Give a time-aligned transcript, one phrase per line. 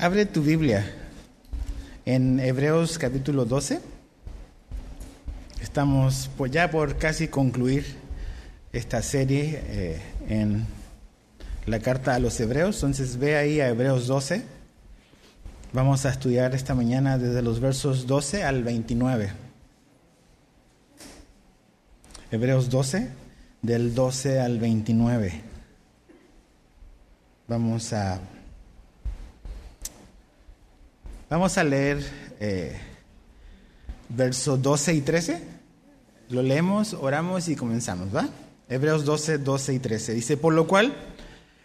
[0.00, 0.88] Abre tu Biblia
[2.06, 3.80] en Hebreos capítulo 12.
[5.60, 7.84] Estamos ya por casi concluir
[8.72, 10.66] esta serie eh, en
[11.66, 12.76] la carta a los Hebreos.
[12.76, 14.44] Entonces ve ahí a Hebreos 12.
[15.72, 19.32] Vamos a estudiar esta mañana desde los versos 12 al 29.
[22.30, 23.08] Hebreos 12,
[23.62, 25.42] del 12 al 29.
[27.48, 28.20] Vamos a
[31.30, 32.02] Vamos a leer
[32.40, 32.74] eh,
[34.08, 35.42] versos 12 y 13.
[36.30, 38.30] Lo leemos, oramos y comenzamos, ¿va?
[38.70, 40.14] Hebreos 12, 12 y 13.
[40.14, 40.94] Dice, por lo cual,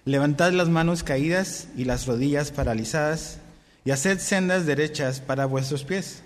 [0.03, 3.37] levantad las manos caídas y las rodillas paralizadas
[3.85, 6.23] y haced sendas derechas para vuestros pies,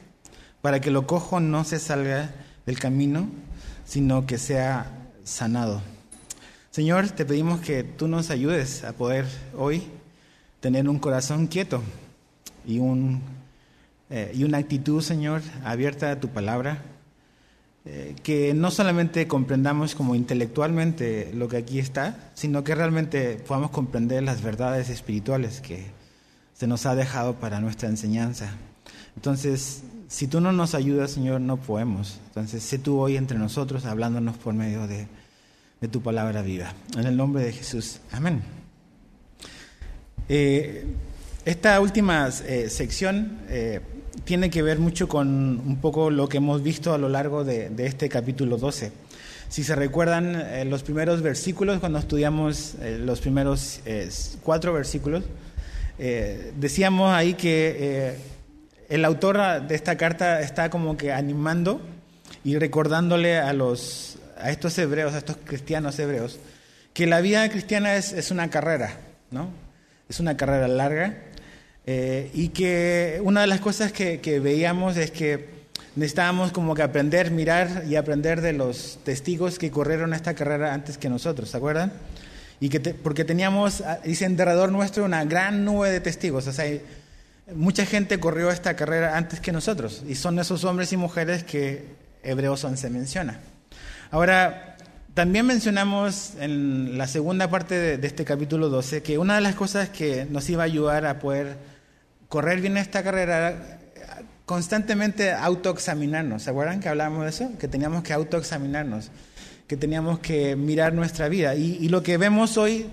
[0.63, 2.32] para que lo cojo no se salga
[2.66, 3.30] del camino,
[3.85, 5.84] sino que sea sanado.
[6.72, 9.84] Señor, te pedimos que tú nos ayudes a poder hoy
[10.60, 11.84] tener un corazón quieto
[12.67, 13.21] y, un,
[14.09, 16.84] eh, y una actitud, Señor, abierta a tu palabra,
[17.85, 23.71] eh, que no solamente comprendamos como intelectualmente lo que aquí está, sino que realmente podamos
[23.71, 25.85] comprender las verdades espirituales que
[26.54, 28.49] se nos ha dejado para nuestra enseñanza.
[29.15, 32.20] Entonces, si tú no nos ayudas, Señor, no podemos.
[32.27, 35.07] Entonces, sé tú hoy entre nosotros hablándonos por medio de,
[35.79, 36.74] de tu palabra viva.
[36.98, 38.02] En el nombre de Jesús.
[38.12, 38.41] Amén.
[40.29, 40.85] Eh,
[41.48, 43.79] esta última eh, sección eh,
[44.26, 47.71] tiene que ver mucho con un poco lo que hemos visto a lo largo de,
[47.77, 48.91] este capítulo 12.
[49.48, 53.79] Si se recuerdan eh, los primeros versículos, cuando estudiamos los primeros
[54.43, 55.23] cuatro versículos,
[55.98, 58.18] decíamos ahí que
[58.90, 61.79] el autor de esta carta está como que animando
[62.43, 66.41] y recordándole a, los, a estos hebreos, a estos cristianos hebreos,
[66.94, 68.97] que la vida cristiana es, es una carrera,
[69.31, 69.50] ¿no?
[70.09, 71.23] Es una carrera larga
[71.90, 75.47] eh, y que una de las cosas que, veíamos es que
[75.96, 80.98] necesitábamos como que aprender, mirar y aprender de los testigos que corrieron esta carrera antes
[80.98, 81.94] que nosotros, ¿se acuerdan?
[82.59, 86.52] Y que porque teníamos, ah, dice en derredor nuestro, una gran nube de testigos, o
[86.52, 86.66] sea,
[87.56, 91.86] mucha gente corrió esta carrera antes que nosotros, y son esos hombres y mujeres que
[92.22, 93.40] Hebreos 11 menciona.
[94.12, 94.75] Ahora,
[95.14, 99.56] también mencionamos en la segunda parte de, de este capítulo 12 que una de las
[99.56, 101.77] cosas que nos iba a ayudar a poder
[102.30, 103.78] correr bien esta carrera
[104.48, 106.44] constantemente autoexaminarnos.
[106.44, 107.52] ¿Se acuerdan que hablábamos de eso?
[107.60, 109.12] Que teníamos que autoexaminarnos,
[109.68, 111.54] que teníamos que mirar nuestra vida.
[111.56, 112.90] Y, lo que vemos hoy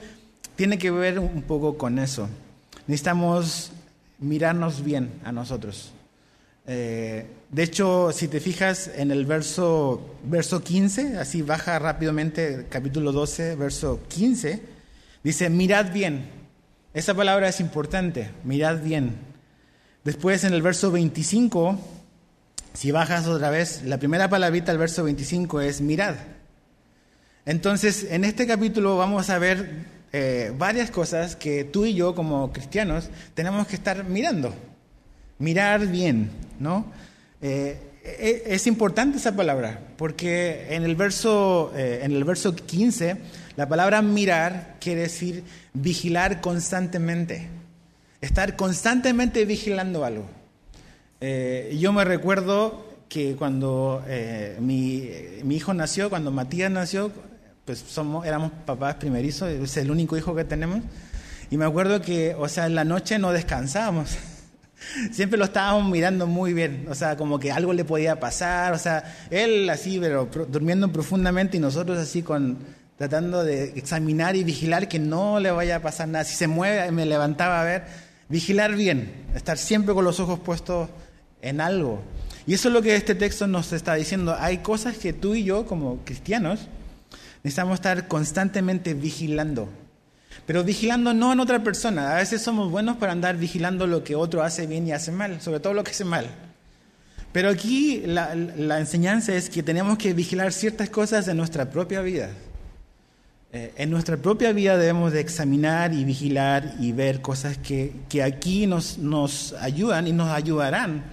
[0.57, 2.29] tiene que ver un poco con eso.
[2.89, 3.71] Necesitamos
[4.19, 5.93] mirarnos bien a nosotros.
[6.67, 13.13] Eh, de hecho, si te fijas en el verso, verso 15, así baja rápidamente, capítulo
[13.13, 14.61] 12, verso 15,
[15.23, 16.34] dice, mirad bien
[16.95, 19.17] esa palabra es importante, mirad bien.
[20.05, 21.77] Después en el verso 25,
[22.73, 26.15] si bajas otra vez, la primera palabrita del verso 25 es mirad.
[27.47, 32.53] Entonces, en este capítulo vamos a ver eh, varias cosas que tú y yo como
[32.53, 34.55] cristianos tenemos que estar mirando.
[35.39, 36.31] Mirar bien,
[36.61, 36.87] ¿no?
[37.43, 43.17] Eh, es importante esa palabra, porque en el verso, eh, en el verso 15
[43.57, 45.43] la palabra mirar quiere decir
[45.73, 47.49] vigilar constantemente,
[48.21, 50.27] estar constantemente vigilando algo.
[51.21, 57.11] Eh, yo me recuerdo que cuando eh, mi, hijo nació, cuando Matías nació,
[57.65, 60.81] pues somos, éramos papás primerizos, es el único hijo que tenemos,
[61.51, 64.11] y me acuerdo que, o sea, en la noche no descansábamos.
[65.11, 68.79] Siempre lo estábamos mirando muy bien, o sea, como que algo le podía pasar, o
[68.79, 72.59] sea, él así, pero durmiendo profundamente y nosotros así con
[72.97, 76.25] tratando de examinar y vigilar que no le vaya a pasar nada.
[76.25, 77.85] Si se mueve, me levantaba a ver,
[78.29, 80.89] vigilar bien, estar siempre con los ojos puestos
[81.43, 82.03] en algo.
[82.47, 84.37] Y eso es lo que este texto nos está diciendo.
[84.39, 86.69] Hay cosas que tú y yo, como cristianos,
[87.43, 89.69] necesitamos estar constantemente vigilando.
[90.47, 92.13] Pero vigilando no en otra persona.
[92.13, 95.41] A veces somos buenos para andar vigilando lo que otro hace bien y hace mal,
[95.41, 96.27] sobre todo lo que hace mal.
[97.33, 102.01] Pero aquí la, la enseñanza es que tenemos que vigilar ciertas cosas de nuestra propia
[102.01, 102.31] vida.
[103.57, 108.21] Eh, en nuestra propia vida debemos de examinar y vigilar y ver cosas que, que
[108.21, 111.05] aquí nos, nos ayudan y nos ayudarán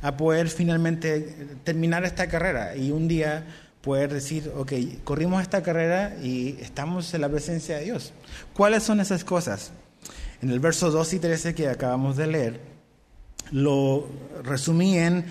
[0.00, 3.44] a poder finalmente terminar esta carrera y un día
[3.82, 4.72] poder decir, ok,
[5.04, 8.12] corrimos esta carrera y estamos en la presencia de Dios.
[8.54, 9.70] ¿Cuáles son esas cosas?
[10.42, 12.60] En el verso 2 y 13 que acabamos de leer,
[13.50, 14.06] lo
[14.42, 15.24] resumí en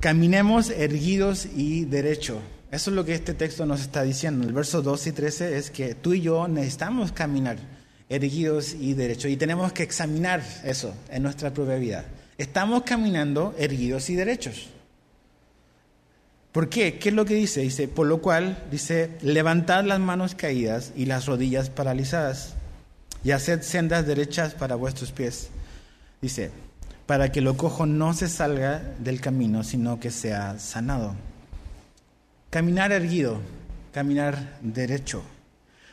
[0.00, 2.40] caminemos erguidos y derecho.
[2.70, 4.46] Eso es lo que este texto nos está diciendo.
[4.46, 7.58] El verso 2 y 13 es que tú y yo necesitamos caminar
[8.08, 9.30] erguidos y derechos.
[9.30, 12.04] Y tenemos que examinar eso en nuestra propia vida.
[12.38, 14.70] Estamos caminando erguidos y derechos.
[16.52, 16.98] ¿Por qué?
[16.98, 17.62] ¿Qué es lo que dice?
[17.62, 22.54] Dice, por lo cual, dice, levantad las manos caídas y las rodillas paralizadas
[23.24, 25.48] y haced sendas derechas para vuestros pies.
[26.20, 26.50] Dice,
[27.06, 31.14] para que lo cojo no se salga del camino, sino que sea sanado.
[32.50, 33.40] Caminar erguido,
[33.92, 35.22] caminar derecho.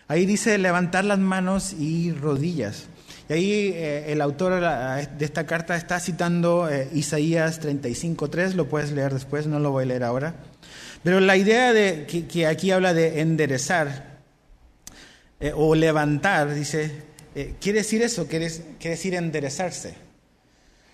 [0.09, 2.88] Ahí dice levantar las manos y rodillas.
[3.29, 8.91] Y ahí eh, el autor de esta carta está citando eh, Isaías 35.3, lo puedes
[8.91, 10.33] leer después, no lo voy a leer ahora.
[11.04, 14.19] Pero la idea de que, aquí habla de enderezar
[15.39, 16.92] eh, o levantar, dice,
[17.60, 18.50] quiere decir eso, quiere,
[18.80, 19.95] quiere, decir enderezarse.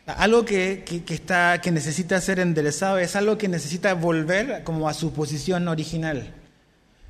[0.06, 4.94] Algo que, que, está, que necesita ser enderezado es algo que necesita volver como a
[4.94, 6.32] su posición original.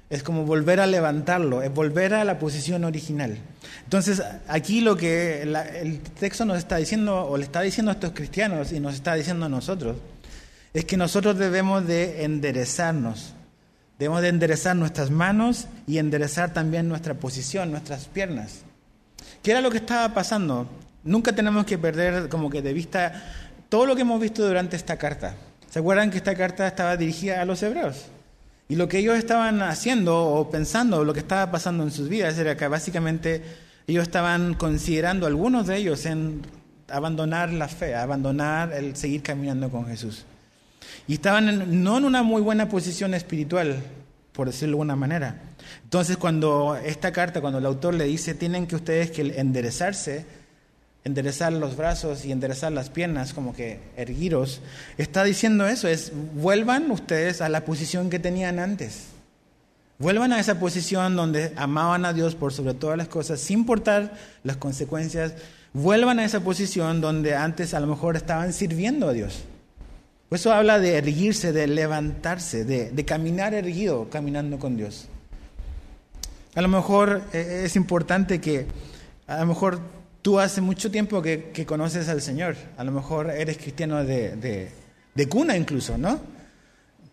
[0.09, 3.37] Es como volver a levantarlo, es volver a la posición original.
[3.83, 8.11] Entonces, aquí lo que el texto nos está diciendo, o le está diciendo a estos
[8.11, 9.97] cristianos y nos está diciendo a nosotros,
[10.75, 13.33] es que nosotros debemos de enderezarnos.
[13.97, 18.63] Debemos de enderezar nuestras manos y enderezar también nuestra posición, nuestras piernas.
[19.41, 20.67] ¿Qué era lo que estaba pasando?
[21.05, 23.23] Nunca tenemos que perder como que de vista
[23.69, 25.35] todo lo que hemos visto durante esta carta.
[25.69, 28.07] ¿Se acuerdan que esta carta estaba dirigida a los hebreos?
[28.67, 32.37] Y lo que ellos estaban haciendo o pensando, lo que estaba pasando en sus vidas,
[32.37, 33.43] era que básicamente
[33.87, 36.41] ellos estaban considerando, algunos de ellos, en
[36.89, 40.25] abandonar la fe, abandonar el seguir caminando con Jesús.
[41.07, 43.77] Y estaban no en una muy buena posición espiritual,
[44.31, 45.41] por decirlo de alguna manera.
[45.83, 50.25] Entonces, cuando esta carta, cuando el autor le dice, tienen que ustedes que enderezarse,
[51.03, 54.61] enderezar los brazos y enderezar las piernas, como que erguiros,
[54.97, 59.07] está diciendo eso, es vuelvan ustedes a la posición que tenían antes.
[59.97, 64.13] Vuelvan a esa posición donde amaban a Dios por sobre todas las cosas, sin importar
[64.43, 65.35] las consecuencias.
[65.71, 69.43] Vuelvan a esa posición donde antes a lo mejor estaban sirviendo a Dios.
[70.29, 75.07] Por eso habla de erguirse, de levantarse, de, de caminar erguido, caminando con Dios.
[76.55, 78.65] A lo mejor eh, es importante que,
[79.27, 79.79] a lo mejor
[80.25, 84.71] Tú hace mucho tiempo que, conoces al Señor, a lo mejor eres cristiano de,
[85.29, 86.19] cuna incluso, ¿no?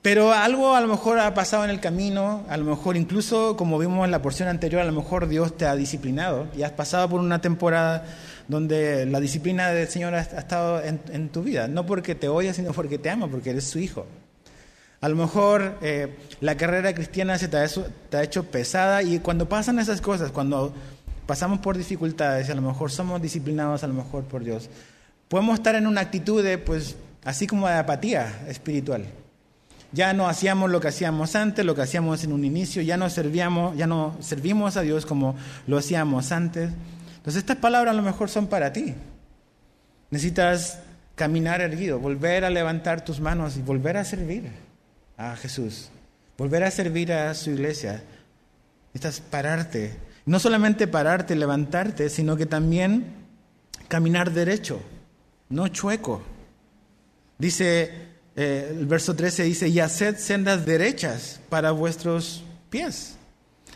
[0.02, 3.78] Pero algo a lo mejor ha pasado en el camino, a lo mejor incluso como
[3.78, 7.08] vimos en la porción anterior, a lo mejor Dios te ha disciplinado y has pasado
[7.08, 8.04] por una temporada
[8.48, 12.72] donde la disciplina del Señor ha, estado en, tu vida, no porque te odia, sino
[12.72, 14.04] porque te ama, porque eres su hijo.
[15.00, 19.78] A lo mejor eh, la carrera cristiana se te ha hecho pesada y cuando pasan
[19.78, 20.74] esas cosas, cuando
[21.26, 24.68] pasamos por dificultades a lo mejor somos disciplinados a lo mejor por Dios,
[25.28, 29.06] podemos estar en una actitud de, pues, así como de apatía espiritual.
[29.92, 33.10] Ya no hacíamos lo que hacíamos antes, lo que hacíamos en un inicio, ya no
[33.10, 35.36] servíamos, ya no servimos a Dios como
[35.66, 36.70] lo hacíamos antes.
[37.16, 38.94] Entonces estas palabras a lo mejor son para ti.
[40.10, 40.80] Necesitas
[41.14, 44.50] caminar erguido, volver a levantar tus manos y volver a servir
[45.16, 45.90] a Jesús,
[46.38, 48.02] volver a servir a su iglesia.
[48.92, 53.06] Necesitas pararte no solamente pararte, levantarte, sino que también
[53.88, 54.80] caminar derecho,
[55.48, 56.22] no chueco.
[57.38, 57.90] Dice,
[58.36, 63.16] eh, el verso 13 dice, y haced sendas derechas para vuestros pies.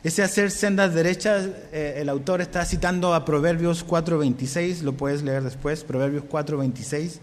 [0.02, 5.42] Ese hacer sendas derechas, eh, el autor está citando a Proverbios 4.26, lo puedes leer
[5.42, 7.18] después, Proverbios 4.26.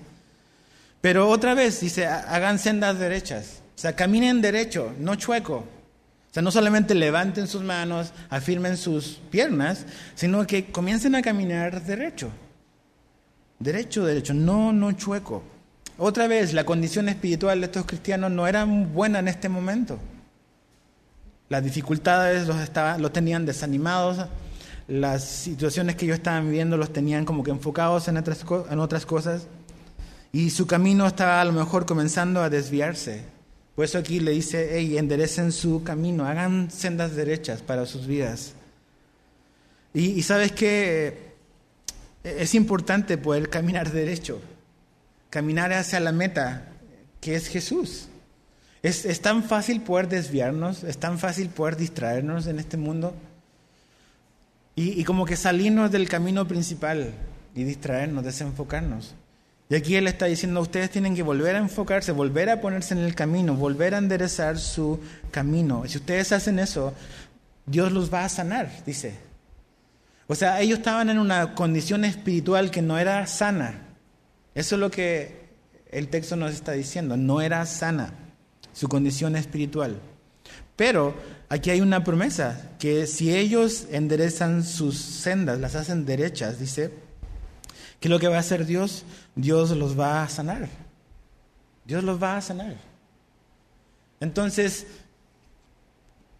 [1.01, 5.55] Pero otra vez dice, hagan sendas derechas, o sea, caminen derecho, no chueco.
[5.55, 11.83] O sea, no solamente levanten sus manos, afirmen sus piernas, sino que comiencen a caminar
[11.83, 12.31] derecho.
[13.59, 15.43] Derecho, derecho, no, no chueco.
[15.97, 19.99] Otra vez, la condición espiritual de estos cristianos no era buena en este momento.
[21.49, 24.25] Las dificultades los, tenían desanimados,
[24.87, 29.47] las situaciones que ellos estaban viviendo los tenían como que enfocados en otras, cosas,
[30.31, 33.21] y su camino estaba a lo mejor comenzando a desviarse.
[33.75, 38.53] Por eso aquí le dice, hey, enderecen su camino, hagan sendas derechas para sus vidas.
[39.93, 41.33] Y, sabes que
[42.23, 44.41] es importante poder caminar derecho,
[45.33, 46.61] caminar hacia la meta,
[47.19, 48.07] que es Jesús.
[48.83, 53.15] Es, es tan fácil poder desviarnos, es tan fácil poder distraernos en este mundo
[54.75, 57.15] y, y como que salirnos del camino principal
[57.55, 59.15] y distraernos, desenfocarnos.
[59.71, 62.99] Y aquí Él está diciendo, ustedes tienen que volver a enfocarse, volver a ponerse en
[62.99, 64.99] el camino, volver a enderezar su
[65.31, 65.83] camino.
[65.83, 66.93] Y si ustedes hacen eso,
[67.65, 69.15] Dios los va a sanar, dice.
[70.27, 73.92] O sea, ellos estaban en una condición espiritual que no era sana.
[74.55, 75.43] Eso es lo que
[75.91, 78.13] el texto nos está diciendo, no era sana
[78.73, 79.99] su condición espiritual.
[80.75, 81.15] Pero
[81.49, 86.91] aquí hay una promesa, que si ellos enderezan sus sendas, las hacen derechas, dice,
[87.99, 89.05] que lo que va a hacer Dios,
[89.35, 90.67] Dios los va a sanar.
[91.85, 92.75] Dios los va a sanar.
[94.19, 94.87] Entonces,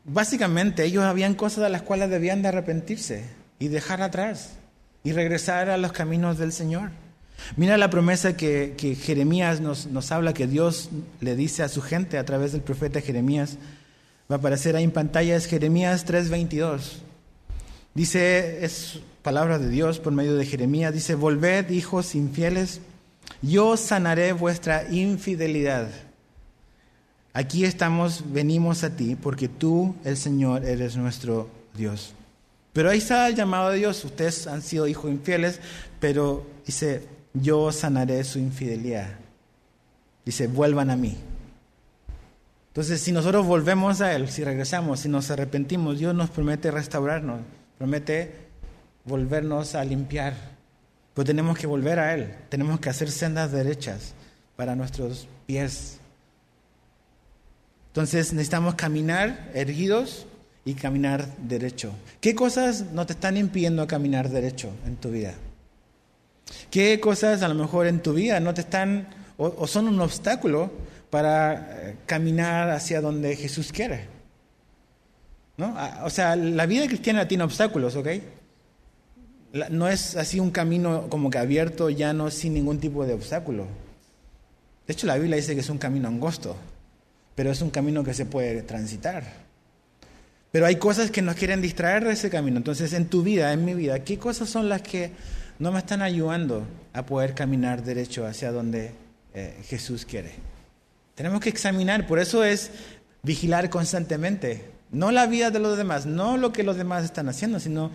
[0.03, 3.25] básicamente ellos habían cosas de las cuales debían de arrepentirse
[3.60, 4.53] y dejar atrás
[5.03, 6.91] y regresar a los caminos del Señor.
[7.55, 10.89] Mira la promesa que, Jeremías nos, nos, habla, que Dios
[11.21, 13.57] le dice a su gente a través del profeta Jeremías.
[14.31, 17.01] Va a aparecer ahí en pantalla, es Jeremías 3:22.
[17.93, 22.81] Dice, es palabra de Dios por medio de Jeremías, dice, volved hijos infieles,
[23.41, 25.89] yo sanaré vuestra infidelidad.
[27.33, 32.13] Aquí estamos, venimos a ti, porque tú, el Señor, eres nuestro Dios.
[32.73, 34.03] Pero ahí está el llamado de Dios.
[34.03, 35.59] Ustedes han sido hijos infieles,
[36.00, 37.03] pero dice,
[37.34, 39.10] yo sanaré su infidelidad.
[40.25, 41.18] Dice, vuelvan a mí.
[42.70, 47.42] Entonces, si nosotros volvemos a Él, si regresamos, si nos arrepentimos, Dios nos promete restaurarnos,
[47.78, 48.48] promete
[49.06, 50.34] volvernos a limpiar.
[51.13, 54.13] Pero tenemos que volver a Él, tenemos que hacer sendas derechas
[54.56, 56.00] para nuestros pies.
[57.90, 60.25] Entonces necesitamos caminar erguidos
[60.66, 61.92] y caminar derecho.
[62.22, 65.36] ¿Qué cosas no te están impidiendo caminar derecho en tu vida?
[66.69, 69.07] ¿Qué cosas a lo mejor en tu vida no te están
[69.38, 70.71] o, son un obstáculo
[71.09, 74.07] para eh, caminar hacia donde Jesús quiere?
[75.57, 75.73] ¿No?
[75.77, 78.07] Ah, o sea, la vida cristiana tiene obstáculos, ¿ok?
[79.69, 83.67] No es así un camino como que abierto, llano, sin ningún tipo de obstáculo.
[84.88, 86.55] De hecho, la Biblia dice que es un camino angosto,
[87.35, 89.23] pero es un camino que se puede transitar.
[90.51, 92.57] Pero hay cosas que nos quieren distraer de ese camino.
[92.57, 95.12] Entonces, en tu vida, en mi vida, ¿qué cosas son las que
[95.63, 98.91] no me están ayudando a poder caminar derecho hacia donde
[99.34, 100.34] eh, Jesús quiere?
[101.15, 102.70] Tenemos que examinar, por eso es
[103.22, 104.70] vigilar constantemente.
[104.91, 107.91] No la vida de los demás, no lo que los demás están haciendo, sino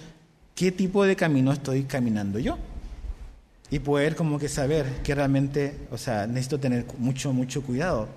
[0.55, 2.57] qué tipo de camino estoy caminando yo.
[3.71, 8.09] Y poder como que saber que realmente, o sea, necesito tener mucho, mucho cuidado.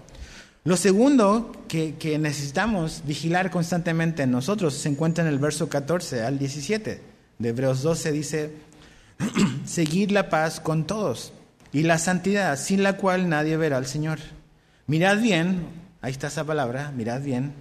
[0.63, 6.39] Lo segundo que, necesitamos vigilar constantemente en nosotros se encuentra en el verso 14 al
[6.39, 7.01] 17
[7.37, 8.11] de Hebreos 12.
[8.13, 8.70] Dice,
[9.65, 11.33] seguid la paz con todos
[11.73, 14.19] y la santidad, sin la cual nadie verá al Señor.
[14.87, 15.65] Mirad bien,
[16.01, 17.53] ahí está esa palabra, mirad bien,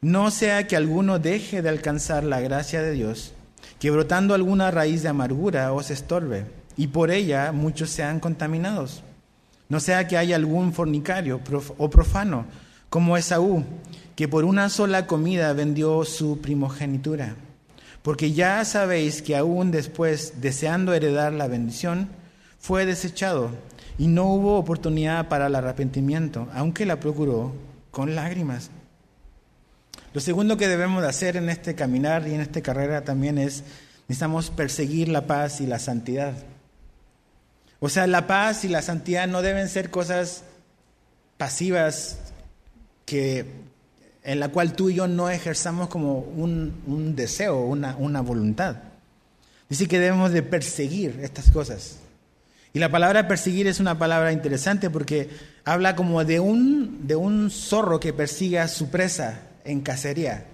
[0.00, 3.32] no sea que alguno deje de alcanzar la gracia de Dios,
[3.80, 9.02] que brotando alguna raíz de amargura os estorbe, y por ella muchos sean contaminados.
[9.68, 11.40] No sea que haya algún fornicario
[11.78, 12.46] o profano,
[12.88, 13.64] como Esaú,
[14.14, 17.34] que por una sola comida vendió su primogenitura.
[18.08, 22.08] Porque ya sabéis que aún después, deseando heredar la bendición,
[22.58, 23.50] fue desechado
[23.98, 27.52] y no hubo oportunidad para el arrepentimiento, aunque la procuró
[27.90, 28.70] con lágrimas.
[30.14, 33.62] Lo segundo que debemos de hacer en este caminar y en esta carrera también es,
[34.08, 36.32] necesitamos perseguir la paz y la santidad.
[37.78, 40.44] O sea, la paz y la santidad no deben ser cosas
[41.36, 42.20] pasivas
[43.04, 43.67] que,
[44.28, 48.76] en la cual tú y yo no ejerzamos como un, deseo, una, voluntad.
[49.70, 51.96] Dice que debemos de perseguir estas cosas.
[52.74, 55.30] Y la palabra perseguir es una palabra interesante porque
[55.64, 60.44] habla como de un, de un zorro que persigue a su presa en cacería.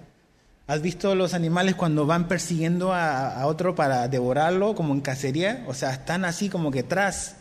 [0.67, 5.65] ¿Has visto los animales cuando van persiguiendo a, otro para devorarlo, como en cacería?
[5.67, 7.35] O sea, están así como que tras.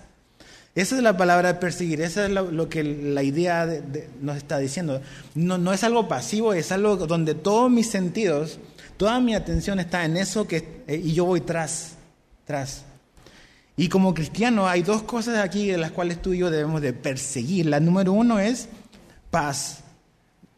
[0.75, 3.69] Esa es la palabra perseguir, esa es lo, que la idea
[4.21, 5.01] nos está diciendo.
[5.37, 8.59] No, no es algo pasivo, es algo donde todos mis sentidos,
[8.97, 11.93] toda mi atención está en eso que, eh, y yo voy tras,
[12.45, 12.83] tras.
[13.77, 16.93] Y como cristiano hay dos cosas aquí de las cuales tú y yo debemos de
[16.93, 17.67] perseguir.
[17.67, 18.69] La número uno es
[19.31, 19.79] paz,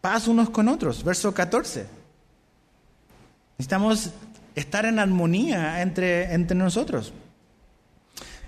[0.00, 1.86] paz unos con otros, verso 14.
[3.58, 4.10] Necesitamos
[4.54, 7.12] estar en armonía entre, entre nosotros.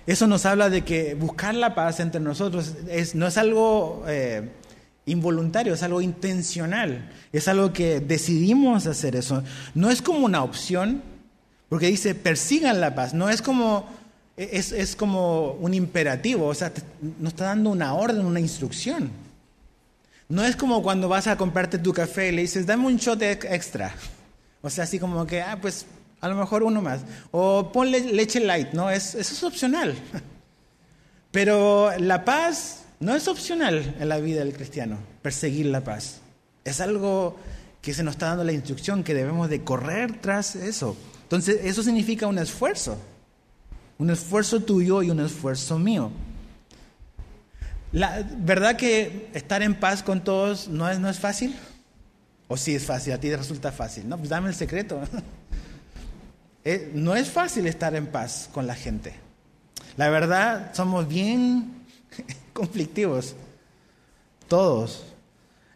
[0.08, 2.76] Eso nos habla de que buscar la paz entre nosotros
[3.12, 4.48] no es algo eh,
[5.04, 9.44] involuntario, es algo intencional, es algo que decidimos hacer eso.
[9.74, 11.02] No es como una opción,
[11.68, 13.86] porque dice persigan la paz, no es como,
[14.38, 16.72] es como un imperativo, o sea,
[17.20, 19.10] nos está dando una orden, una instrucción.
[20.30, 23.20] No es como cuando vas a comprarte tu café y le dices, dame un shot
[23.20, 23.94] extra.
[24.62, 25.84] O sea, así como que, ah, pues
[26.20, 27.02] a lo mejor uno más.
[27.30, 28.90] O ponle leche light, ¿no?
[28.90, 29.94] Es, eso es opcional.
[31.30, 36.20] Pero la paz no es opcional en la vida del cristiano, perseguir la paz.
[36.64, 37.36] Es algo
[37.80, 40.96] que se nos está dando la instrucción que debemos de correr tras eso.
[41.22, 42.98] Entonces, eso significa un esfuerzo.
[43.98, 46.10] Un esfuerzo tuyo y un esfuerzo mío.
[47.92, 51.54] La verdad que estar en paz con todos no es, no es fácil.
[52.48, 54.08] O si es fácil, a ti te resulta fácil.
[54.08, 55.00] No, pues dame el secreto.
[56.94, 59.14] No es fácil estar en paz con la gente.
[59.96, 61.84] La verdad, somos bien
[62.52, 63.34] conflictivos.
[64.48, 65.04] Todos.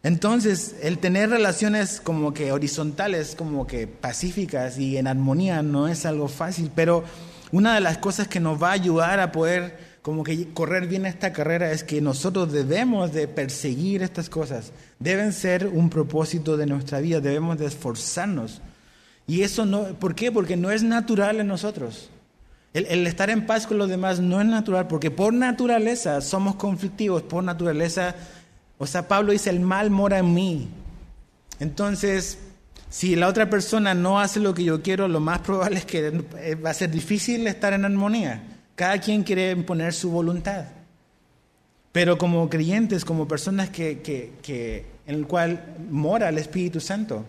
[0.03, 6.07] Entonces, el tener relaciones como que horizontales, como que pacíficas y en armonía no es
[6.07, 7.05] algo fácil, pero
[7.53, 11.07] una de las cosas que nos va a ayudar a poder como que correr bien
[11.07, 16.67] esta carrera es que nosotros debemos de perseguir estas cosas, deben ser un propósito de
[16.67, 18.61] nuestra vida, debemos de esforzarnos.
[19.33, 20.31] Y eso no, ¿por qué?
[20.31, 22.11] Porque no es natural en nosotros.
[22.75, 27.23] El, estar en paz con los demás no es natural, porque por naturaleza somos conflictivos,
[27.23, 28.15] por naturaleza,
[28.77, 30.69] o sea, Pablo dice, el mal mora en mí.
[31.61, 32.41] Entonces,
[32.91, 36.11] si la otra persona no hace lo que yo quiero, lo más probable es que
[36.63, 38.43] va a ser difícil estar en armonía.
[38.75, 40.67] Cada quien quiere imponer su voluntad.
[41.91, 47.25] Pero como creyentes, como personas que, en el cual mora el Espíritu Santo,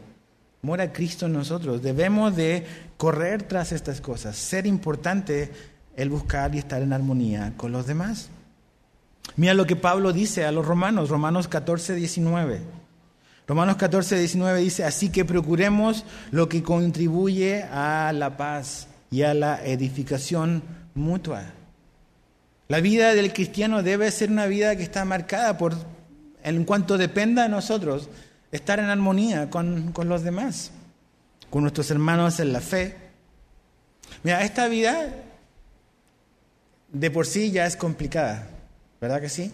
[0.63, 2.65] mora Cristo en nosotros, debemos de
[2.97, 5.51] correr tras estas cosas, ser importante
[5.95, 8.29] el buscar y estar en armonía con los demás.
[9.35, 12.61] Mira lo que Pablo dice a los romanos, Romanos 14, 19.
[13.45, 19.33] Romanos 14, 19 dice, así que procuremos lo que contribuye a la paz y a
[19.33, 20.63] la edificación
[20.95, 21.43] mutua.
[22.69, 25.75] La vida del cristiano debe ser una vida que está marcada por,
[26.41, 28.07] en cuanto dependa de nosotros,
[28.53, 30.71] estar en armonía con, con los demás,
[31.49, 32.95] con nuestros hermanos en la fe.
[34.23, 35.09] Mira, esta vida
[36.89, 38.47] de por sí ya es complicada,
[39.01, 39.51] ¿verdad que sí?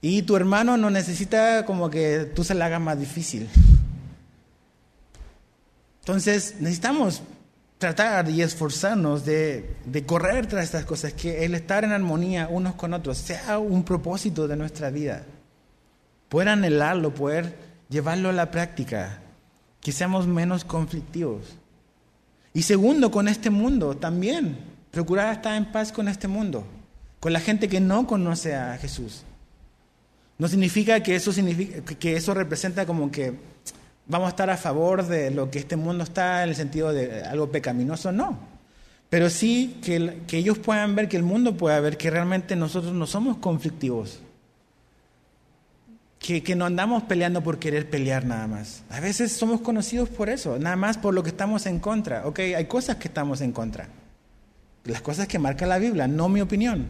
[0.00, 3.48] Y tu hermano no necesita como que tú se la hagas más difícil.
[6.00, 7.22] Entonces necesitamos
[7.78, 12.94] tratar y esforzarnos de, correr tras estas cosas, que el estar en armonía unos con
[12.94, 15.24] otros sea un propósito de nuestra vida.
[16.28, 19.18] Poder anhelarlo, poder llevarlo a la práctica,
[19.82, 21.42] que seamos menos conflictivos.
[22.54, 24.58] Y segundo, con este mundo también,
[24.90, 26.64] procurar estar en paz con este mundo,
[27.18, 29.24] con la gente que no conoce a Jesús.
[30.38, 33.34] No significa que eso, significa, que eso representa como que
[34.06, 37.22] vamos a estar a favor de lo que este mundo está en el sentido de
[37.22, 38.38] algo pecaminoso, no.
[39.10, 42.92] Pero sí que, que ellos puedan ver, que el mundo pueda ver que realmente nosotros
[42.94, 44.20] no somos conflictivos.
[46.20, 48.82] Que, que, no andamos peleando por querer pelear nada más.
[48.90, 52.26] A veces somos conocidos por eso, nada más por lo que estamos en contra.
[52.26, 53.88] Ok, hay cosas que estamos en contra.
[54.84, 56.86] Las cosas que marca la Biblia, no mi opinión.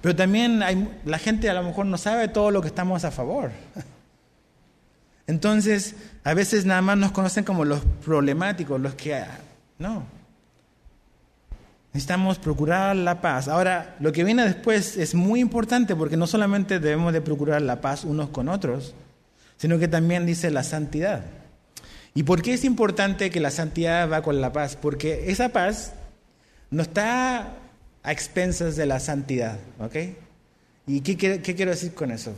[0.00, 3.10] Pero también hay, la gente a lo mejor no sabe todo lo que estamos a
[3.10, 3.50] favor.
[5.26, 9.22] Entonces, a veces nada más nos conocen como los problemáticos, los que...
[9.78, 10.17] No.
[11.98, 13.48] Necesitamos procurar la paz.
[13.48, 17.80] Ahora, lo que viene después es muy importante porque no solamente debemos de procurar la
[17.80, 18.94] paz unos con otros,
[19.56, 21.24] sino que también dice la santidad.
[22.14, 24.78] ¿Y por qué es importante que la santidad va con la paz?
[24.80, 25.92] Porque esa paz
[26.70, 27.54] no está
[28.04, 29.96] a expensas de la santidad, ¿ok?
[30.86, 32.32] ¿Y qué, qué quiero decir con eso?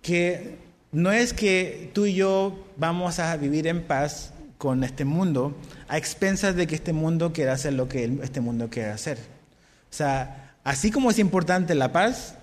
[0.00, 0.56] Que
[0.90, 5.56] no es que tú y yo vamos a vivir en paz con este mundo
[5.88, 9.16] a expensas de que este mundo quiera hacer lo que este mundo quiere hacer.
[9.16, 12.34] O sea, así como es importante la paz,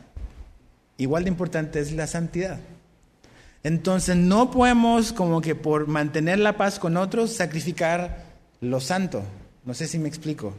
[0.98, 2.58] igual de importante es la santidad.
[3.62, 8.26] Entonces no podemos como que por mantener la paz con otros sacrificar
[8.62, 9.22] lo santo.
[9.64, 10.56] No sé si me explico.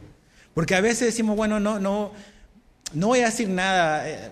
[0.55, 2.13] Porque a veces decimos, bueno, no, no,
[2.93, 4.31] no voy a decir nada, eh,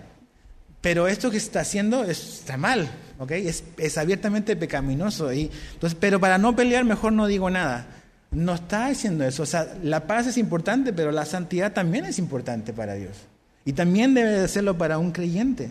[0.79, 2.89] pero esto que está haciendo está mal.
[3.29, 5.31] Es, abiertamente pecaminoso.
[5.33, 7.87] Y, entonces, pero para no pelear, mejor no digo nada.
[8.31, 9.43] No está haciendo eso.
[9.43, 13.17] O sea, la paz es importante, pero la santidad también es importante para Dios.
[13.65, 15.69] Y también debe de serlo para un creyente.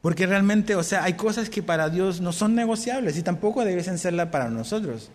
[0.00, 3.98] Porque realmente, o sea, hay cosas que para Dios no son negociables y tampoco deben
[3.98, 5.10] serla para nosotros.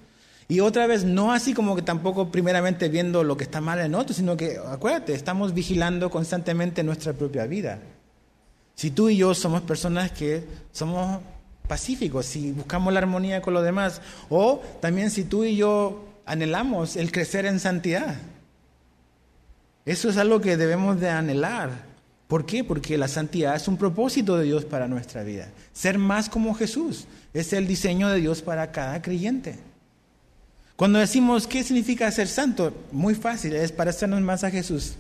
[0.47, 3.95] Y otra vez, no así como que tampoco primeramente viendo lo que está mal en
[3.95, 7.79] otros, sino que, acuérdate, estamos vigilando constantemente nuestra propia vida.
[8.75, 11.21] Si tú y yo somos personas que somos
[11.67, 16.95] pacíficos, si buscamos la armonía con los demás, o también si tú y yo anhelamos
[16.95, 18.17] el crecer en santidad.
[19.85, 21.85] Eso es algo que debemos de anhelar.
[22.27, 22.63] ¿Por qué?
[22.63, 25.47] Porque la santidad es un propósito de Dios para nuestra vida.
[25.73, 29.57] Ser más como Jesús es el diseño de Dios para cada creyente.
[30.75, 34.95] Cuando decimos qué significa ser santo, muy fácil, es parecernos más a Jesús.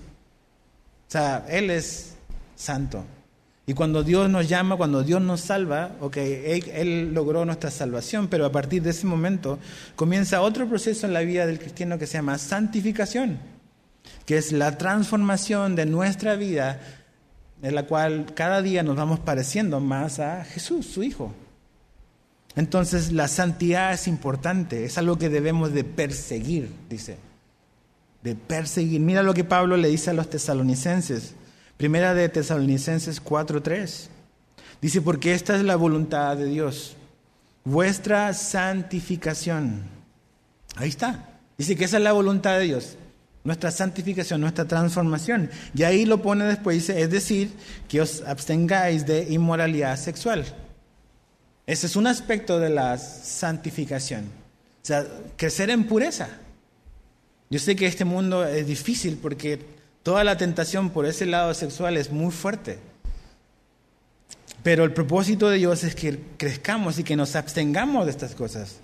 [1.07, 2.13] O sea, Él es
[2.55, 3.03] santo.
[3.67, 8.45] Y cuando Dios nos llama, cuando Dios nos salva, ok, él, logró nuestra salvación, pero
[8.45, 9.57] a partir de ese momento
[9.95, 13.39] comienza otro proceso en la vida del cristiano que se llama santificación,
[14.25, 16.79] que es la transformación de nuestra vida,
[17.63, 21.33] en la cual cada día nos vamos pareciendo más a Jesús, su Hijo.
[22.55, 27.17] Entonces la santidad es importante, es algo que debemos de perseguir, dice.
[28.21, 29.01] De perseguir.
[29.01, 31.33] Mira lo que Pablo le dice a los tesalonicenses.
[31.77, 34.09] Primera de Tesalonicenses 4:3.
[34.81, 36.95] Dice, porque esta es la voluntad de Dios,
[37.63, 39.83] vuestra santificación.
[40.75, 41.29] Ahí está.
[41.57, 42.97] Dice que esa es la voluntad de Dios,
[43.43, 45.49] nuestra santificación, nuestra transformación.
[45.73, 47.51] Y ahí lo pone después, dice, es decir,
[47.87, 50.45] que os abstengáis de inmoralidad sexual.
[51.65, 54.25] Ese es un aspecto de la santificación.
[54.25, 56.29] O sea, crecer en pureza.
[57.49, 59.59] Yo sé que este mundo es difícil porque
[60.05, 62.77] toda la tentación por ese lado sexual es muy fuerte.
[64.61, 68.81] Pero el propósito de Dios es que crezcamos y que nos abstengamos de estas cosas.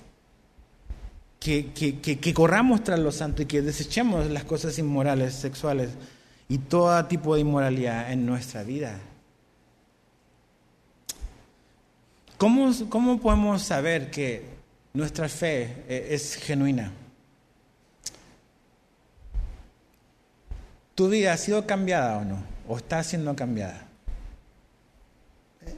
[1.39, 5.91] Que, que, corramos tras lo santo y que desechemos las cosas inmorales, sexuales
[6.49, 8.99] y todo tipo de inmoralidad en nuestra vida.
[12.39, 14.43] ¿Cómo, ¿Cómo podemos saber que
[14.93, 16.91] nuestra fe eh, es genuina?
[21.01, 22.43] ¿Tu vida ha sido cambiada o no?
[22.67, 23.87] ¿O está siendo cambiada?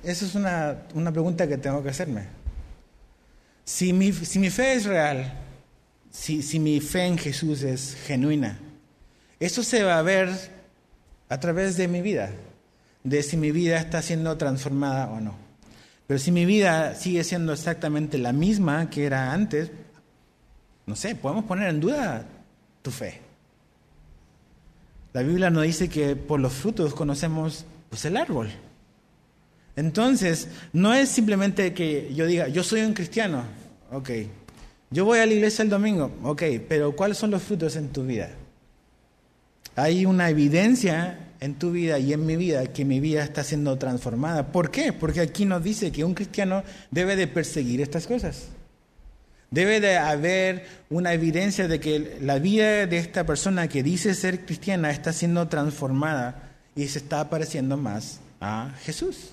[0.03, 2.25] Esa es una, una pregunta que tengo que hacerme.
[3.63, 5.33] Si mi, si mi fe es real,
[6.11, 8.59] si, si mi fe en Jesús es genuina,
[9.39, 10.29] eso se va a ver
[11.29, 12.29] a través de mi vida,
[13.05, 15.37] de si mi vida está siendo transformada o no.
[16.05, 19.71] Pero si mi vida sigue siendo exactamente la misma que era antes,
[20.85, 22.25] no sé, podemos poner en duda
[22.81, 23.21] tu fe.
[25.13, 28.49] La Biblia nos dice que por los frutos conocemos pues, el árbol.
[29.75, 33.43] Entonces, no es simplemente que yo diga, yo soy un cristiano,
[33.91, 34.09] ok.
[34.89, 38.03] Yo voy a la iglesia el domingo, ok, pero ¿cuáles son los frutos en tu
[38.03, 38.29] vida?
[39.75, 43.77] Hay una evidencia en tu vida y en mi vida que mi vida está siendo
[43.77, 44.51] transformada.
[44.51, 44.93] ¿Por qué?
[44.93, 48.49] Porque aquí nos dice que un cristiano debe de perseguir estas cosas.
[49.53, 54.47] Debe de haber una evidencia de que la vida de esta persona que dice ser
[54.47, 59.29] cristiana está siendo transformada y se está pareciendo más a Jesús.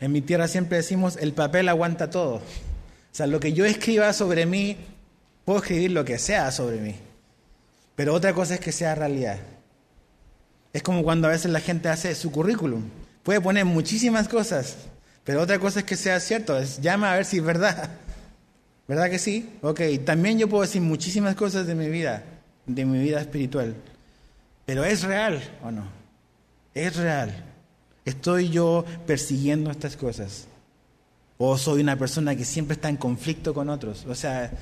[0.00, 2.34] En mi tierra siempre decimos, el papel aguanta todo.
[2.38, 2.42] O
[3.12, 4.76] sea, lo que yo escriba sobre mí,
[5.44, 6.96] puedo escribir lo que sea sobre mí.
[7.94, 9.38] Pero otra cosa es que sea realidad.
[10.72, 12.82] Es como cuando a veces la gente hace su currículum.
[13.22, 14.78] Puede poner muchísimas cosas,
[15.22, 16.58] pero otra cosa es que sea cierto.
[16.58, 17.88] Es, llama a ver si es verdad.
[18.88, 19.58] ¿Verdad que sí?
[19.62, 22.22] Ok, también yo puedo decir muchísimas cosas de mi vida,
[22.66, 23.74] de mi vida espiritual.
[24.64, 25.84] Pero ¿es real o no?
[26.74, 27.44] Es real.
[28.04, 30.46] ¿Estoy yo persiguiendo estas cosas?
[31.38, 34.06] ¿O soy una persona que siempre está en conflicto con otros?
[34.06, 34.52] O sea,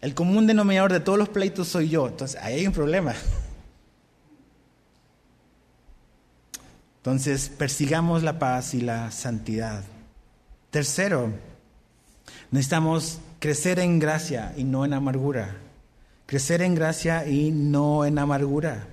[0.00, 2.06] el común denominador de todos los pleitos soy yo.
[2.06, 3.14] Entonces, ahí hay un problema.
[6.98, 9.82] Entonces, persigamos la paz y la santidad.
[10.70, 11.32] Tercero,
[12.50, 15.56] necesitamos crecer en gracia y no en amargura.
[16.26, 18.86] Crecer en gracia y no en amargura.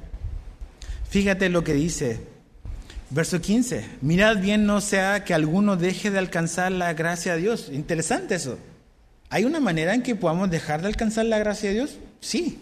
[1.10, 2.20] Fíjate lo que dice,
[3.10, 3.86] verso 15.
[4.02, 7.70] Mirad bien no sea que alguno deje de alcanzar la gracia de Dios.
[7.72, 8.58] Interesante eso.
[9.30, 11.98] ¿Hay una manera en que podamos dejar de alcanzar la gracia de Dios?
[12.22, 12.60] Sí.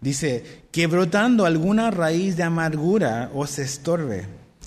[0.00, 4.26] Dice, que brotando alguna raíz de amargura os estorbe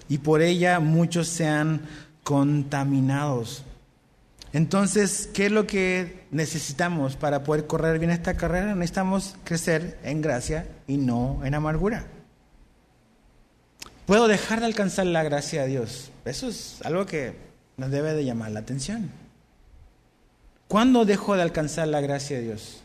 [0.09, 1.81] y por ella muchos sean
[2.23, 3.63] contaminados.
[4.53, 8.75] Entonces, ¿qué es lo que necesitamos para poder correr bien esta carrera?
[8.75, 12.05] Necesitamos crecer en gracia y no en amargura.
[14.05, 16.11] Puedo dejar de alcanzar la gracia de Dios.
[16.25, 17.33] Eso es algo que
[17.77, 19.09] nos debe de llamar la atención.
[20.67, 22.83] ¿Cuándo dejo de alcanzar la gracia de Dios?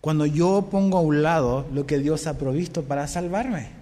[0.00, 3.77] Cuando yo pongo a un lado lo que Dios ha provisto para salvarme.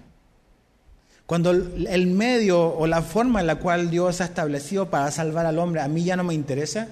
[1.27, 5.59] Cuando el medio o la forma en la cual Dios ha establecido para salvar al
[5.59, 6.87] hombre a mí ya no me interesa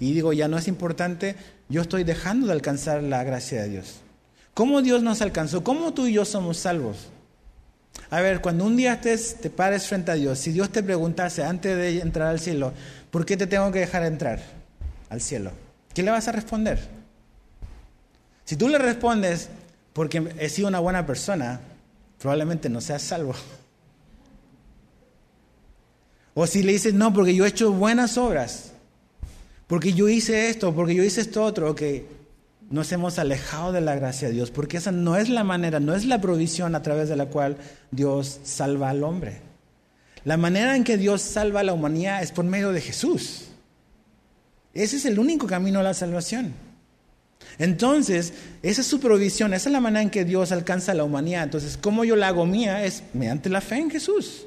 [0.00, 1.36] y digo ya no es importante,
[1.68, 3.96] yo estoy dejando de alcanzar la gracia de Dios.
[4.54, 5.62] ¿Cómo Dios nos alcanzó?
[5.62, 7.08] ¿Cómo tú y yo somos salvos?
[8.08, 11.44] A ver, cuando un día estés, te pares frente a Dios, si Dios te preguntase
[11.44, 12.72] antes de entrar al cielo,
[13.10, 14.40] ¿por qué te tengo que dejar entrar
[15.10, 15.50] al cielo?
[15.92, 16.80] ¿Qué le vas a responder?
[18.46, 19.50] Si tú le respondes,
[19.92, 21.60] porque he sido una buena persona,
[22.18, 23.34] probablemente no seas salvo.
[26.34, 28.72] O si le dices, no, porque yo he hecho buenas obras,
[29.68, 32.06] porque yo hice esto, porque yo hice esto otro, que
[32.70, 35.94] nos hemos alejado de la gracia de Dios, porque esa no es la manera, no
[35.94, 37.56] es la provisión a través de la cual
[37.92, 39.40] Dios salva al hombre.
[40.24, 43.44] La manera en que Dios salva a la humanidad es por medio de Jesús.
[44.72, 46.52] Ese es el único camino a la salvación.
[47.58, 51.04] Entonces, esa es su provisión, esa es la manera en que Dios alcanza a la
[51.04, 51.44] humanidad.
[51.44, 52.84] Entonces, ¿cómo yo la hago mía?
[52.84, 54.46] Es mediante la fe en Jesús.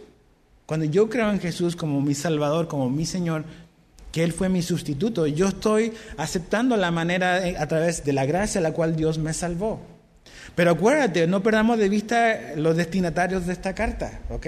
[0.67, 3.45] Cuando yo creo en Jesús como mi Salvador, como mi Señor,
[4.11, 8.59] que Él fue mi sustituto, yo estoy aceptando la manera a través de la gracia
[8.59, 9.79] a la cual Dios me salvó.
[10.55, 14.47] Pero acuérdate, no perdamos de vista los destinatarios de esta carta, ¿ok?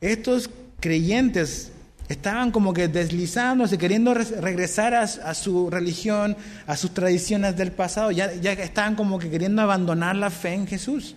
[0.00, 1.70] Estos creyentes
[2.08, 8.34] estaban como que deslizándose, queriendo regresar a, su religión, a sus tradiciones del pasado, ya,
[8.34, 11.14] ya estaban como que queriendo abandonar la fe en Jesús.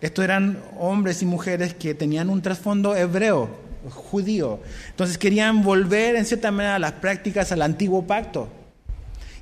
[0.00, 3.50] Estos eran hombres y mujeres que tenían un trasfondo hebreo,
[3.90, 4.60] judío.
[4.90, 8.48] Entonces querían volver en cierta manera a las prácticas al antiguo pacto.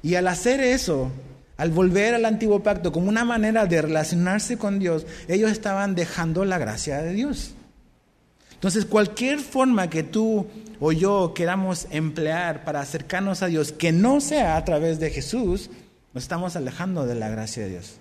[0.02, 1.10] Y al hacer eso,
[1.56, 6.44] al volver al antiguo pacto como una manera de relacionarse con Dios, ellos estaban dejando
[6.44, 7.54] la gracia de Dios.
[8.54, 10.46] Entonces, cualquier forma que tú
[10.80, 15.70] o yo queramos emplear para acercarnos a Dios, que no sea a través de Jesús,
[16.14, 17.98] nos estamos alejando de la gracia de Dios.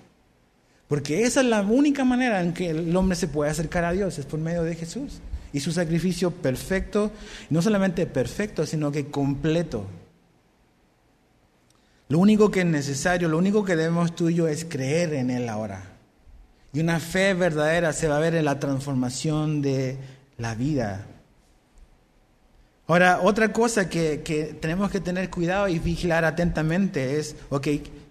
[0.88, 4.20] Porque esa es la única manera en que el hombre se puede acercar a Dios,
[4.20, 5.20] es por medio de Jesús.
[5.52, 7.12] Y su sacrificio perfecto,
[7.50, 9.86] no solamente perfecto, sino que completo.
[12.08, 15.32] Lo único que es necesario, lo único que debemos tú y yo es creer en
[15.32, 15.96] Él ahora.
[16.72, 19.98] Y una fe verdadera se va a ver en la transformación de
[20.38, 21.08] la vida.
[22.88, 27.68] Ahora, otra cosa que, tenemos que tener cuidado y vigilar atentamente es, ok,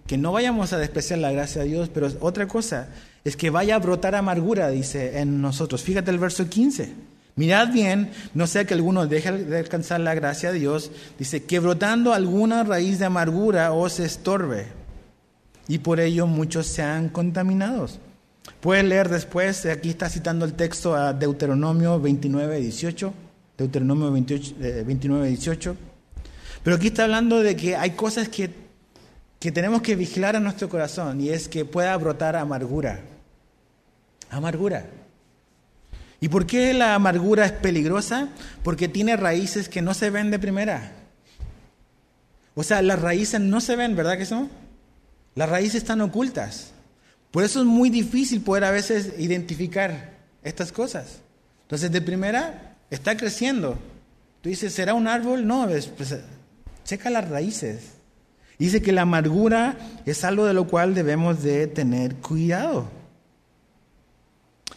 [0.07, 2.89] que no vayamos a despreciar la gracia de Dios, pero otra cosa
[3.23, 5.81] es que vaya a brotar amargura, dice en nosotros.
[5.81, 6.93] Fíjate el verso 15.
[7.35, 10.91] Mirad bien, no sea que alguno deje de alcanzar la gracia de Dios.
[11.19, 14.67] Dice, que brotando alguna raíz de amargura os estorbe,
[15.67, 17.99] y por ello muchos sean contaminados.
[18.61, 23.13] Puedes leer después, aquí está citando el texto a Deuteronomio 29, 18.
[23.57, 25.71] Deuteronomio 29, 18.
[25.71, 25.75] Eh,
[26.63, 28.49] Pero aquí está hablando de que hay cosas que,
[29.45, 33.01] que tenemos que vigilar a nuestro corazón y es que pueda brotar amargura.
[34.31, 34.87] Amargura.
[36.19, 38.29] ¿Y por qué la amargura es peligrosa?
[38.63, 40.93] Porque tiene raíces que no se ven de primera.
[42.55, 44.49] O sea, las raíces no se ven, ¿verdad que son?
[45.35, 46.71] Las raíces están ocultas.
[47.29, 50.09] Por eso es muy difícil poder a veces identificar
[50.41, 51.19] estas cosas.
[51.65, 53.77] Entonces, de primera, está creciendo.
[54.41, 55.45] Tú dices, ¿será un árbol?
[55.45, 56.17] No, pues,
[56.83, 57.94] checa las raíces.
[58.57, 62.89] Dice que la amargura es algo de lo cual debemos de tener cuidado.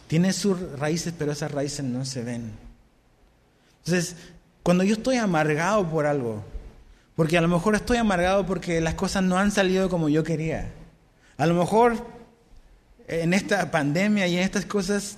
[0.07, 2.51] Tiene sus raíces, pero esas raíces no se ven.
[3.85, 4.15] Entonces,
[4.63, 6.43] cuando yo estoy amargado por algo,
[7.15, 10.71] porque a lo mejor estoy amargado porque las cosas no han salido como yo quería.
[11.37, 12.05] A lo mejor
[13.07, 15.17] en esta pandemia y en estas cosas,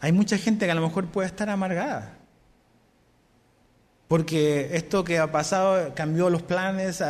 [0.00, 2.16] hay mucha gente que a lo mejor puede estar amargada.
[4.08, 7.02] Porque esto que ha pasado cambió los planes,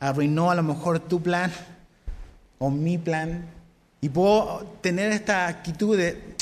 [0.00, 1.52] arruinó a lo mejor tu plan
[2.58, 3.46] o mi plan.
[4.00, 6.32] Y puedo tener esta actitud de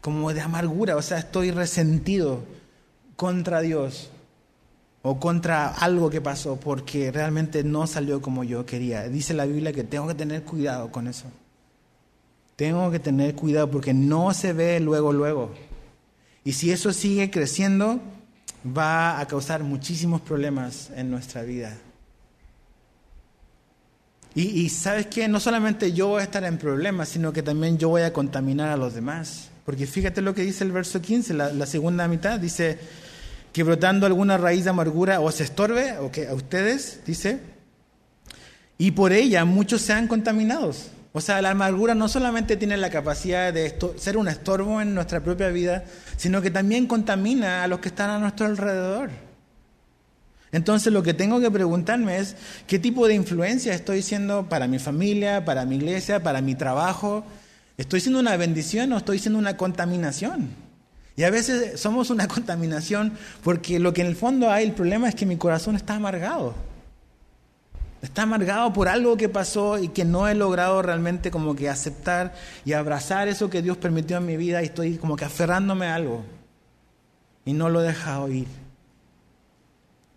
[0.00, 2.42] como de amargura, o sea, estoy resentido
[3.16, 4.10] contra Dios
[5.00, 9.08] o contra algo que pasó porque realmente no salió como yo quería.
[9.08, 11.24] Dice la Biblia que tengo que tener cuidado con eso.
[12.56, 15.54] Tengo que tener cuidado porque no se ve luego, luego.
[16.44, 17.98] Y si eso sigue creciendo,
[18.64, 21.76] va a causar muchísimos problemas en nuestra vida.
[24.36, 27.88] Y, sabes que no solamente yo voy a estar en problemas, sino que también yo
[27.88, 29.48] voy a contaminar a los demás.
[29.64, 32.80] Porque fíjate lo que dice el verso 15, la, la segunda mitad, dice,
[33.52, 37.38] que brotando alguna raíz de amargura os estorbe, o que a ustedes, dice,
[38.76, 40.88] y por ella muchos sean contaminados.
[41.16, 45.20] O sea, la amargura no solamente tiene la capacidad de ser un estorbo en nuestra
[45.20, 45.84] propia vida,
[46.16, 49.10] sino que también contamina a los que están a nuestro alrededor.
[50.50, 52.34] Entonces lo que tengo que preguntarme es,
[52.66, 57.24] ¿qué tipo de influencia estoy siendo para mi familia, para mi iglesia, para mi trabajo?
[57.78, 60.50] ¿Estoy siendo una bendición o estoy siendo una contaminación?
[61.14, 63.12] Y a veces somos una contaminación
[63.44, 66.73] porque lo que en el fondo hay, el problema es que mi corazón está amargado.
[68.04, 72.34] Está amargado por algo que pasó y que no he logrado realmente como que aceptar
[72.66, 75.94] y abrazar eso que Dios permitió en mi vida y estoy como que aferrándome a
[75.94, 76.22] algo
[77.46, 78.46] y no lo he dejado ir.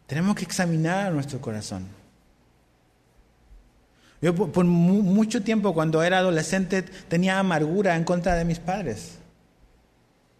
[0.05, 1.87] Tenemos que examinar nuestro corazón.
[4.21, 9.17] Yo por mucho tiempo cuando era adolescente tenía amargura en contra de mis padres.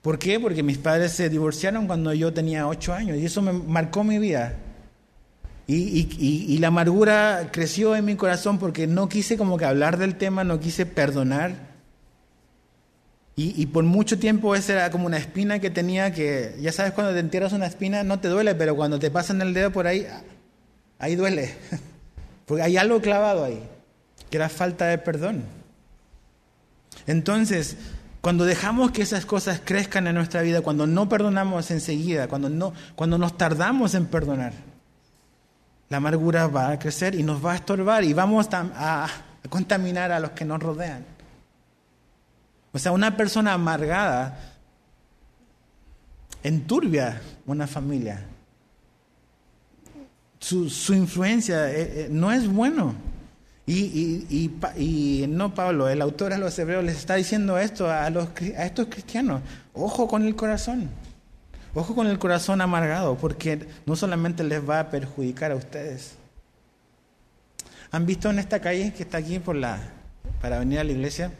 [0.01, 0.37] ¿Por qué?
[0.37, 4.19] Porque mis padres se divorciaron cuando yo tenía ocho años y eso me marcó mi
[4.19, 4.57] vida.
[5.69, 10.45] Y, la amargura creció en mi corazón porque no quise como que hablar del tema,
[10.45, 11.67] no quise perdonar.
[13.35, 17.13] Y, por mucho tiempo esa era como una espina que tenía que, ya sabes, cuando
[17.13, 20.07] te entierras una espina no te duele, pero cuando te pasan el dedo por ahí,
[20.99, 21.53] ahí duele.
[22.47, 23.61] Porque hay algo clavado ahí,
[24.31, 25.43] que era falta de perdón.
[27.05, 27.77] Entonces,
[28.19, 32.73] Cuando dejamos que esas cosas crezcan en nuestra vida, cuando no perdonamos enseguida, cuando, no,
[32.95, 34.51] cuando nos tardamos en perdonar,
[35.89, 39.07] la amargura va a crecer y nos va a estorbar y vamos a,
[39.49, 41.05] contaminar a los que nos rodean.
[42.73, 44.37] O sea, una persona amargada
[46.43, 48.25] enturbia una familia.
[50.39, 52.93] Su, su influencia eh, eh, no es bueno.
[53.65, 57.89] Y, y, y, y, no Pablo, el autor a los hebreos les está diciendo esto
[57.89, 59.41] a, los, a estos cristianos.
[59.73, 60.89] Ojo con el corazón.
[61.77, 66.15] Ojo con el corazón amargado, porque no solamente les va a perjudicar a ustedes.
[67.91, 69.77] ¿Han visto en esta calle que está aquí por la,
[70.41, 71.31] para venir a la iglesia?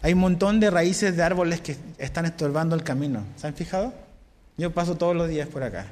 [0.00, 3.22] Hay un montón de raíces de árboles que están estorbando el camino.
[3.36, 3.92] ¿Se han fijado?
[4.56, 5.88] Yo paso todos los días por acá.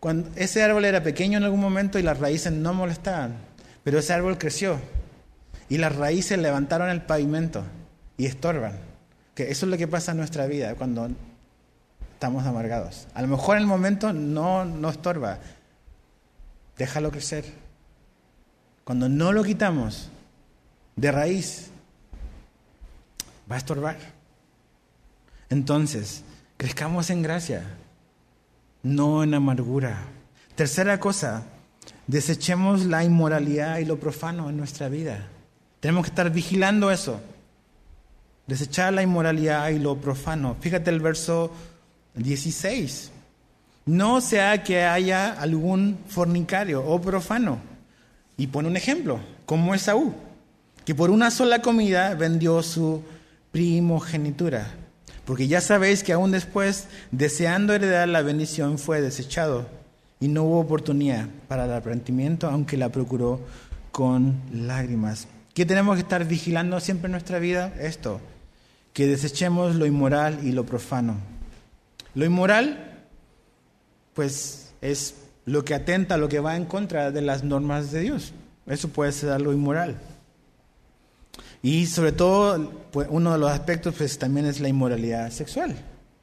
[0.00, 3.36] Cuando ese árbol era pequeño en algún momento y las raíces no molestaban.
[3.84, 4.80] Pero ese árbol creció
[5.68, 7.62] y las raíces levantaron el pavimento
[8.16, 8.72] y estorban.
[9.36, 11.10] Que eso es lo que pasa en nuestra vida cuando
[12.20, 13.08] estamos amargados.
[13.14, 15.38] A lo mejor en el momento no, no estorba.
[16.76, 17.46] Déjalo crecer.
[18.84, 20.10] Cuando no lo quitamos
[20.96, 21.70] de raíz,
[23.50, 23.96] va a estorbar.
[25.48, 26.22] Entonces,
[26.58, 27.64] crezcamos en gracia,
[28.82, 29.96] no en amargura.
[30.56, 31.44] Tercera cosa,
[32.06, 35.28] Desechemos la inmoralidad y lo profano en nuestra vida.
[35.78, 37.20] Tenemos que estar vigilando eso.
[38.46, 40.56] Desechar la inmoralidad y lo profano.
[40.60, 41.52] Fíjate el verso
[42.14, 43.12] 16.
[43.86, 47.58] No sea que haya algún fornicario o profano.
[48.36, 50.14] Y pone un ejemplo, como Esaú,
[50.84, 53.02] que por una sola comida vendió su
[53.52, 54.74] primogenitura.
[55.24, 59.66] Porque ya sabéis que aún después, deseando heredar la bendición, fue desechado
[60.20, 63.40] y no hubo oportunidad para el arrepentimiento, aunque la procuró
[63.90, 65.28] con lágrimas.
[65.54, 67.72] ¿Qué tenemos que estar vigilando siempre en nuestra vida?
[67.80, 68.20] Esto,
[68.92, 71.16] que desechemos lo inmoral y lo profano.
[72.14, 73.06] Lo inmoral,
[74.14, 78.32] pues, es lo que atenta, lo que va en contra de las normas de Dios.
[78.66, 79.98] Eso puede ser lo inmoral.
[81.62, 85.76] Y sobre todo, pues, uno de los aspectos pues, también es la inmoralidad sexual.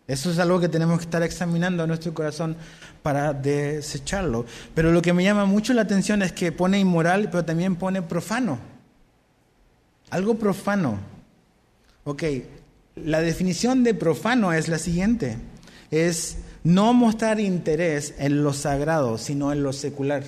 [0.08, 2.56] Eso es algo que tenemos que estar examinando en nuestro corazón
[3.04, 4.46] para desecharlo.
[4.74, 8.02] Pero lo que me llama mucho la atención es que pone inmoral, pero también pone
[8.02, 8.58] profano.
[10.10, 10.98] Algo profano.
[12.06, 12.24] Ok,
[12.96, 15.38] la definición de profano es la siguiente.
[15.92, 20.24] Es no mostrar interés en lo sagrado, sino en lo secular.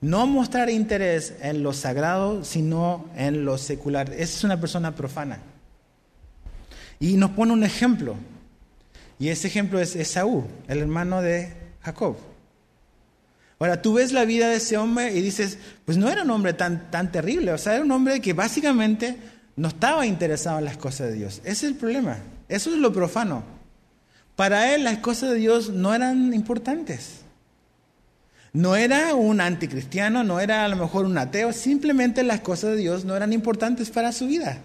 [0.00, 4.12] No mostrar interés en lo sagrado, sino en lo secular.
[4.12, 5.40] Esa es una persona profana.
[7.00, 8.16] Y nos pone un ejemplo.
[9.18, 12.16] Y ese ejemplo es Esaú, el hermano de Jacob.
[13.58, 16.52] Ahora, tú ves la vida de ese hombre y dices, pues no era un hombre
[16.52, 19.16] tan, tan terrible, o sea, era un hombre que básicamente
[19.56, 21.40] no estaba interesado en las cosas de Dios.
[21.42, 22.18] Ese es el problema,
[22.50, 23.55] eso es lo profano.
[24.36, 27.22] Para él las cosas de Dios no eran importantes.
[28.52, 32.76] No era un anticristiano, no era a lo mejor un ateo, simplemente las cosas de
[32.76, 34.62] Dios no eran importantes para su vida.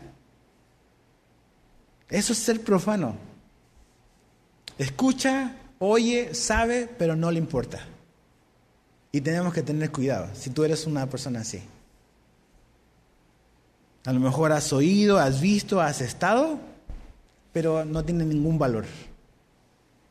[2.09, 3.15] Eso es ser profano.
[4.77, 7.79] Escucha, oye, sabe, pero no le importa.
[9.11, 11.61] Y tenemos que tener cuidado si tú eres una persona así.
[14.05, 16.59] A lo mejor has oído, has visto, has estado,
[17.53, 18.85] pero no tiene ningún valor.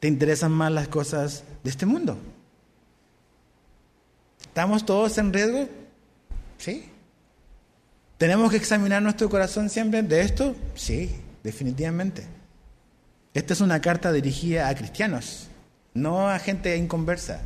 [0.01, 2.19] Te interesan más las cosas de este mundo.
[4.41, 5.69] ¿Estamos todos en riesgo?
[6.59, 6.87] Sí.
[8.19, 10.57] ¿Tenemos que examinar nuestro corazón siempre de esto?
[10.75, 12.27] Sí, definitivamente.
[13.33, 15.49] Esta es una carta dirigida a cristianos,
[15.95, 17.43] no a gente inconversa.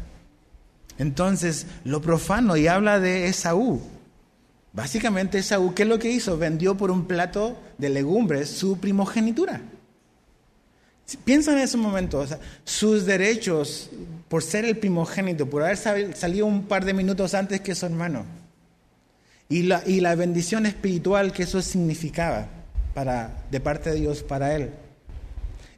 [0.98, 3.82] Entonces, lo profano y habla de Esaú.
[4.72, 6.38] Básicamente Esaú, ¿qué es lo que hizo?
[6.38, 9.60] Vendió por un plato de legumbres su primogenitura.
[11.24, 12.26] Piensa en ese momento,
[12.64, 13.90] sus derechos
[14.28, 18.24] por ser el primogénito, por haber salido un par de minutos antes que su hermano,
[19.48, 22.48] y la, y la bendición espiritual que eso significaba
[22.94, 24.70] para, de parte de Dios para él.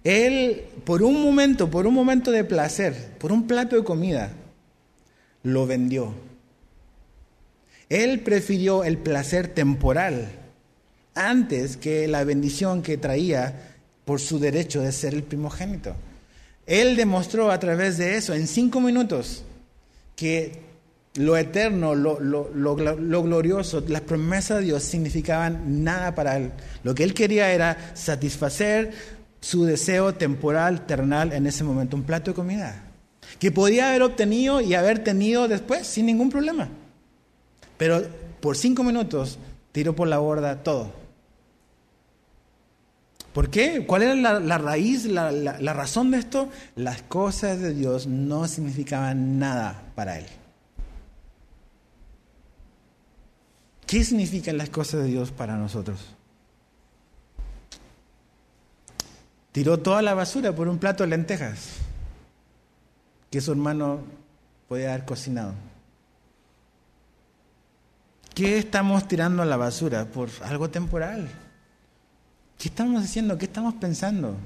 [0.05, 4.31] Él, por un momento, por un momento de placer, por un plato de comida,
[5.43, 6.15] lo vendió.
[7.89, 10.29] Él prefirió el placer temporal
[11.17, 13.76] antes que la bendición que traía
[14.07, 15.95] por su derecho de ser el primogénito.
[16.65, 19.43] Él demostró a través de eso, en cinco minutos,
[20.15, 20.63] que
[21.17, 26.53] lo eterno, lo, lo, glorioso, las promesas de Dios significaban nada para él.
[26.85, 28.93] Lo que él quería era satisfacer
[29.41, 32.85] su deseo temporal, terrenal en ese momento, un plato de comida,
[33.41, 36.69] que podía haber obtenido y haber tenido después sin ningún problema.
[37.77, 38.05] Pero
[38.41, 39.39] por cinco minutos
[39.73, 41.06] tiró por la borda todo.
[43.37, 43.85] ¿Por qué?
[43.87, 46.49] ¿Cuál era la, raíz, la, la razón de esto?
[46.75, 50.25] Las cosas de Dios no significaban nada para él.
[53.87, 56.01] ¿Qué significan las cosas de Dios para nosotros?
[59.53, 61.73] Tiró toda la basura por un plato de lentejas
[63.31, 64.01] que su hermano
[64.67, 65.53] podía haber cocinado.
[68.35, 70.07] ¿Qué estamos tirando a la basura?
[70.07, 71.29] Por algo temporal.
[72.59, 73.39] ¿Qué estamos haciendo?
[73.39, 74.37] ¿Qué estamos pensando?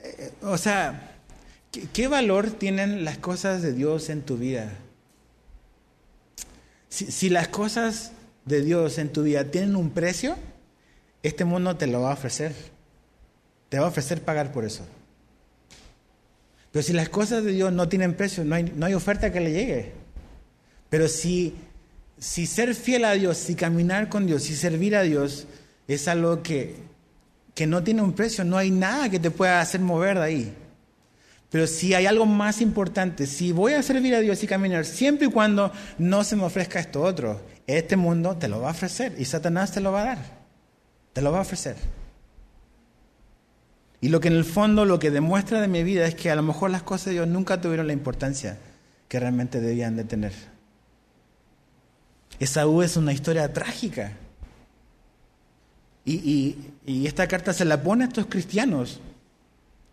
[0.00, 1.16] Eh, o sea,
[1.92, 4.72] ¿qué, valor tienen las cosas de Dios en tu vida?
[6.90, 8.12] si las cosas
[8.44, 10.36] de Dios en tu vida tienen un precio,
[11.22, 12.54] este mundo te lo va a ofrecer.
[13.68, 14.84] Te va a ofrecer pagar por eso.
[16.72, 19.40] Pero si las cosas de Dios no tienen precio, no hay, no hay oferta que
[19.40, 19.92] le llegue.
[20.88, 21.54] Pero si,
[22.18, 25.46] si ser fiel a Dios, si caminar con Dios, si servir a Dios
[25.86, 26.76] es algo que,
[27.54, 30.54] que no tiene un precio, no hay nada que te pueda hacer mover de ahí.
[31.50, 35.28] Pero si hay algo más importante, si voy a servir a Dios y caminar siempre
[35.28, 39.14] y cuando no se me ofrezca esto otro, este mundo te lo va a ofrecer
[39.18, 40.18] y Satanás te lo va a dar.
[41.14, 41.76] Te lo va a ofrecer.
[44.00, 46.36] Y lo que en el fondo lo que demuestra de mi vida es que a
[46.36, 48.58] lo mejor las cosas de Dios nunca tuvieron la importancia
[49.08, 50.32] que realmente debían de tener.
[52.40, 54.12] Esaú es una historia trágica.
[56.04, 58.98] Y, y, esta carta se la pone a estos cristianos,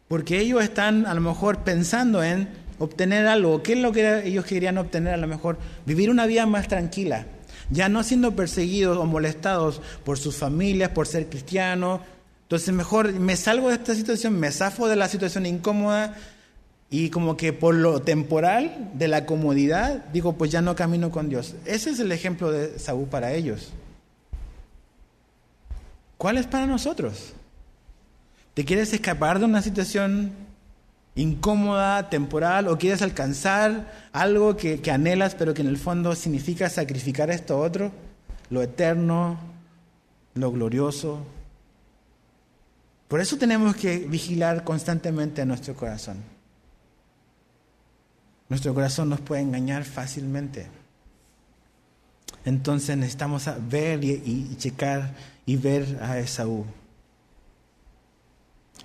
[0.08, 2.48] porque ellos están a lo mejor pensando en
[2.80, 3.62] obtener algo.
[3.62, 5.14] ¿Qué es lo que ellos querían obtener?
[5.16, 7.26] A lo mejor vivir una vida más tranquila,
[7.70, 12.00] ya no siendo perseguidos o molestados por sus familias, por ser cristianos,
[12.44, 16.16] entonces mejor me salgo de esta situación, me zafo de la situación incómoda
[16.90, 21.30] y como que por lo temporal, de la comodidad, digo, pues ya no camino con
[21.30, 21.56] Dios.
[21.66, 23.72] Ese es el ejemplo de Saúl para ellos.
[26.18, 27.34] ¿Cuál es para nosotros?
[28.54, 30.32] ¿Te quieres escapar de una situación
[31.16, 37.30] incómoda, temporal, o quieres alcanzar algo que, anhelas, pero que en el fondo significa sacrificar
[37.30, 37.92] esto otro,
[38.50, 39.40] lo eterno,
[40.34, 41.26] lo glorioso,
[43.08, 46.35] por eso tenemos que vigilar constantemente nuestro corazón.
[48.50, 50.68] Nuestro corazón nos puede engañar fácilmente.
[52.46, 55.16] Entonces necesitamos ver y, checar
[55.46, 56.66] y ver a Esaú.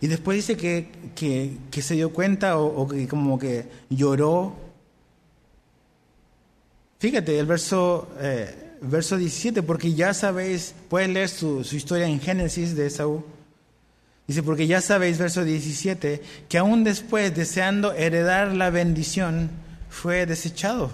[0.01, 4.57] Y después dice que, se dio cuenta o, que como que lloró.
[6.99, 12.19] Fíjate, el verso, eh, verso 17, porque ya sabéis, puedes leer su, su historia en
[12.19, 13.25] Génesis de Esaú.
[14.31, 19.51] Dice, porque ya sabéis, verso 17, que aún después, deseando heredar la bendición,
[19.89, 20.89] fue desechado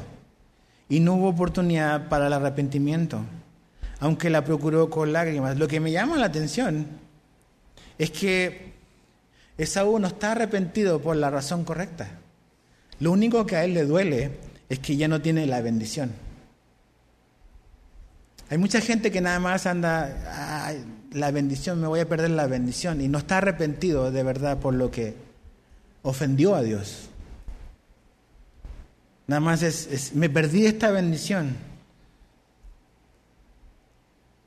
[0.88, 3.20] y no hubo oportunidad para el arrepentimiento,
[4.00, 5.58] aunque la procuró con lágrimas.
[5.58, 6.86] Lo que me llama la atención
[7.98, 8.72] es que
[9.58, 12.08] Esaú no está arrepentido por la razón correcta.
[13.00, 14.30] Lo único que a él le duele
[14.70, 16.10] es que ya no tiene la bendición.
[18.48, 20.74] Hay mucha gente que nada más anda,
[21.12, 24.74] la bendición, me voy a perder la bendición, y no está arrepentido de verdad por
[24.74, 25.14] lo que
[26.02, 27.08] ofendió a Dios.
[29.26, 31.56] Nada más es, me perdí esta bendición.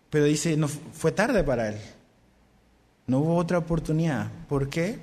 [0.10, 1.76] Pero dice, no fue tarde para él.
[3.06, 4.32] No hubo otra oportunidad.
[4.48, 4.98] ¿Por qué?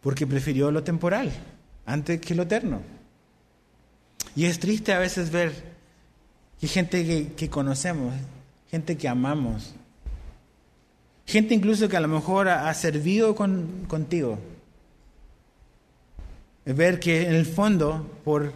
[0.00, 1.32] Porque prefirió lo temporal
[1.84, 2.80] antes que lo eterno.
[4.36, 5.75] Y es triste a veces ver
[6.60, 8.14] que gente que conocemos,
[8.70, 9.74] gente que amamos,
[11.26, 14.38] Gente incluso que a lo mejor ha, servido con, contigo.
[16.64, 18.52] Ver que en el fondo, por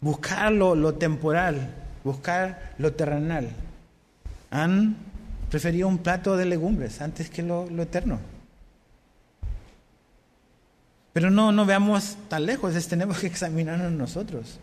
[0.00, 1.74] buscar lo, temporal,
[2.04, 3.48] buscar lo terrenal,
[4.50, 4.96] han
[5.50, 8.18] preferido un plato de legumbres antes que lo, lo eterno.
[11.14, 14.58] Pero no, no veamos tan lejos, es, tenemos que examinarnos nosotros.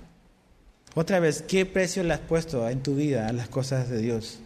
[0.94, 4.40] Otra vez, ¿qué precio le has puesto en tu vida a las cosas de Dios?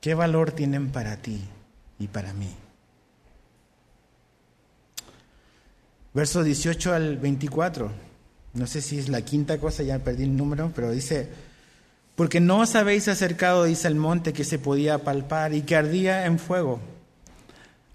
[0.00, 1.42] ¿Qué valor tienen para ti
[1.98, 2.48] y para mí?
[6.14, 7.90] Verso 18 al 24.
[8.54, 11.28] No sé si es la quinta cosa, ya perdí el número, pero dice,
[12.14, 16.24] porque no os habéis acercado, dice el monte, que se podía palpar y que ardía
[16.26, 16.80] en fuego,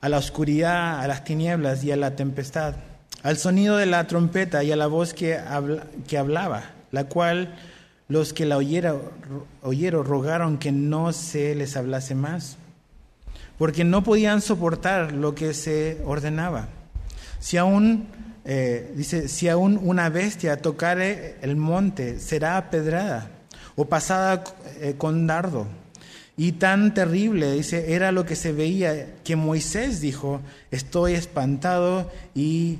[0.01, 2.75] a la oscuridad, a las tinieblas y a la tempestad,
[3.23, 5.37] al sonido de la trompeta y a la voz que,
[6.17, 7.55] hablaba, la cual
[8.07, 12.57] los que la oyeron, rogaron que no se les hablase más,
[13.57, 16.69] porque no podían soportar lo que se ordenaba.
[17.39, 18.07] Si aún,
[18.45, 23.29] eh, dice, si aún una bestia tocare el monte, será apedrada,
[23.75, 24.43] o pasada
[24.79, 25.67] eh, con dardo.
[26.35, 30.39] Y tan terrible, dice, era lo que se veía que Moisés dijo,
[30.71, 32.79] estoy espantado y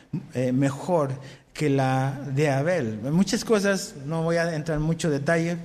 [0.33, 1.11] eh, mejor
[1.53, 2.99] que la de Abel.
[3.11, 5.57] Muchas cosas, no voy a entrar en mucho detalle,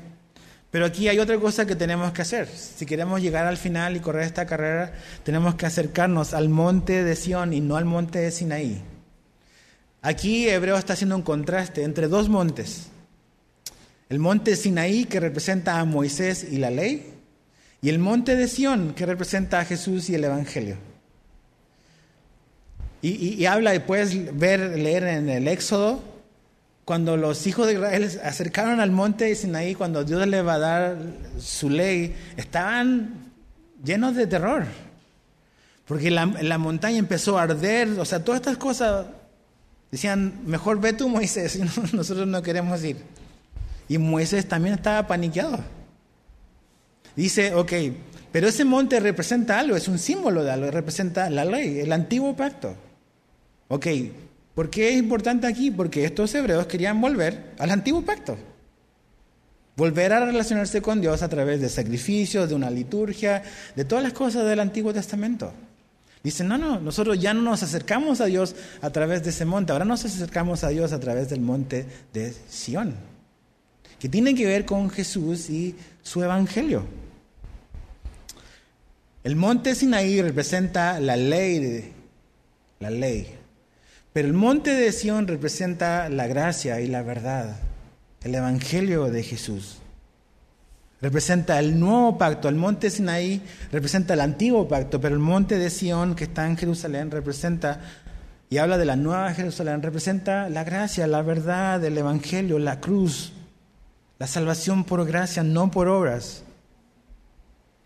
[0.71, 2.49] pero aquí hay otra cosa que tenemos que hacer.
[2.49, 4.93] Si queremos llegar al final y correr esta carrera,
[5.23, 8.83] tenemos que acercarnos al monte de Sión y no al monte de Sinaí.
[10.03, 12.89] Aquí Hebreo está haciendo un contraste entre dos montes.
[14.09, 17.15] El monte Sinaí que representa a Moisés y la ley
[17.81, 20.77] y el monte de Sión que representa a Jesús y el Evangelio.
[23.09, 26.03] Y, habla, y puedes ver, leer en el Éxodo,
[26.85, 30.55] cuando los hijos de Israel se acercaron al monte de Sinaí, cuando Dios le va
[30.55, 30.97] a dar
[31.39, 33.33] su ley, estaban
[33.85, 34.65] llenos de terror.
[35.85, 39.07] Porque la, la montaña empezó a arder, o sea, todas estas cosas
[39.93, 41.61] decían, mejor ve tú Moisés,
[41.93, 42.97] nosotros no queremos ir.
[43.89, 45.61] Y Moisés también estaba paniqueado.
[47.15, 47.73] Dice, ok,
[48.33, 52.35] pero ese monte representa algo, es un símbolo de algo, representa la ley, el antiguo
[52.35, 52.75] pacto.
[53.69, 53.87] Ok,
[54.55, 55.71] ¿por qué es importante aquí?
[55.71, 58.37] Porque estos hebreos querían volver al antiguo pacto.
[59.77, 63.43] Volver a relacionarse con Dios a través de sacrificios, de una liturgia,
[63.75, 65.53] de todas las cosas del Antiguo Testamento.
[66.23, 69.73] Dicen, no, no, nosotros ya no nos acercamos a Dios a través de ese monte,
[69.73, 72.97] ahora nos acercamos a Dios a través del monte de Sión,
[74.01, 76.85] que tiene que ver con Jesús y su evangelio.
[79.23, 81.93] El monte Sinaí representa la ley,
[82.81, 83.29] la ley.
[84.17, 87.55] Pero el monte de Sión representa la gracia y la verdad,
[88.23, 89.77] el Evangelio de Jesús.
[91.03, 92.49] Representa el nuevo pacto.
[92.49, 96.57] El monte Sinaí representa el antiguo pacto, pero el monte de Sión que está en
[96.57, 97.83] Jerusalén representa,
[98.49, 103.35] y habla de la nueva Jerusalén, representa la gracia, la verdad, el Evangelio, la cruz,
[104.19, 106.43] la salvación por gracia, no por obras.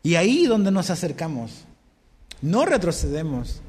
[0.05, 1.65] Y ahí donde nos acercamos,
[2.41, 3.63] no retrocedemos.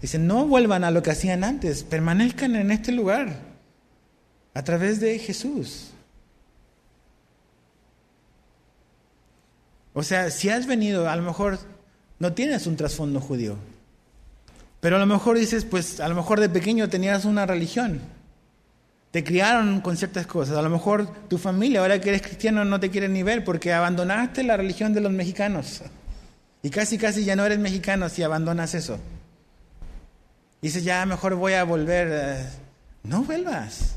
[0.00, 3.40] Dice, no vuelvan a lo que hacían antes, permanezcan en este lugar
[4.54, 5.90] a través de Jesús.
[9.94, 11.58] O sea, si has venido, a lo mejor
[12.18, 13.56] no tienes un trasfondo judío,
[14.80, 18.00] pero a lo mejor dices, pues a lo mejor de pequeño tenías una religión,
[19.10, 22.78] te criaron con ciertas cosas, a lo mejor tu familia, ahora que eres cristiano, no
[22.78, 25.80] te quiere ni ver porque abandonaste la religión de los mexicanos.
[26.62, 28.98] Y casi, casi ya no eres mexicano si abandonas eso.
[30.66, 32.08] Dices, ya mejor voy a volver.
[32.10, 32.44] Eh,
[33.04, 33.94] no vuelvas.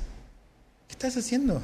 [0.88, 1.64] ¿Qué estás haciendo?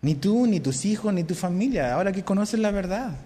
[0.00, 3.16] Ni tú, ni tus hijos, ni tu familia, ahora que conoces la verdad.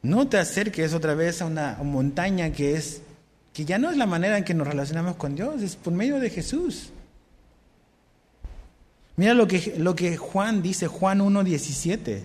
[0.00, 3.02] No te acerques otra vez a una montaña que es
[3.52, 6.20] que ya no es la manera en que nos relacionamos con Dios, es por medio
[6.20, 6.92] de Jesús.
[9.16, 12.22] Mira lo que, lo que Juan dice, Juan 1.17.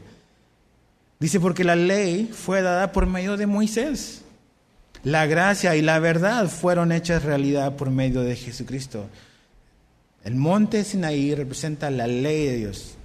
[1.20, 4.24] Dice, porque la ley fue dada por medio de Moisés.
[5.04, 9.08] La gracia y la verdad fueron hechas realidad por medio de Jesucristo.
[10.24, 12.96] El monte Sinaí representa la ley de Dios.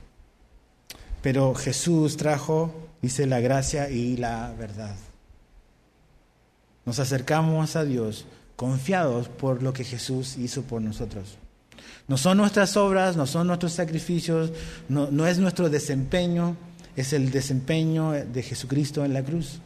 [1.22, 4.96] Pero Jesús trajo, dice, la gracia y la verdad.
[6.84, 8.26] Nos acercamos a Dios
[8.56, 11.38] confiados por lo que Jesús hizo por nosotros.
[12.08, 14.52] No son nuestras obras, no son nuestros sacrificios,
[14.88, 16.56] no, no es nuestro desempeño,
[16.96, 19.60] es el desempeño de Jesucristo en la cruz.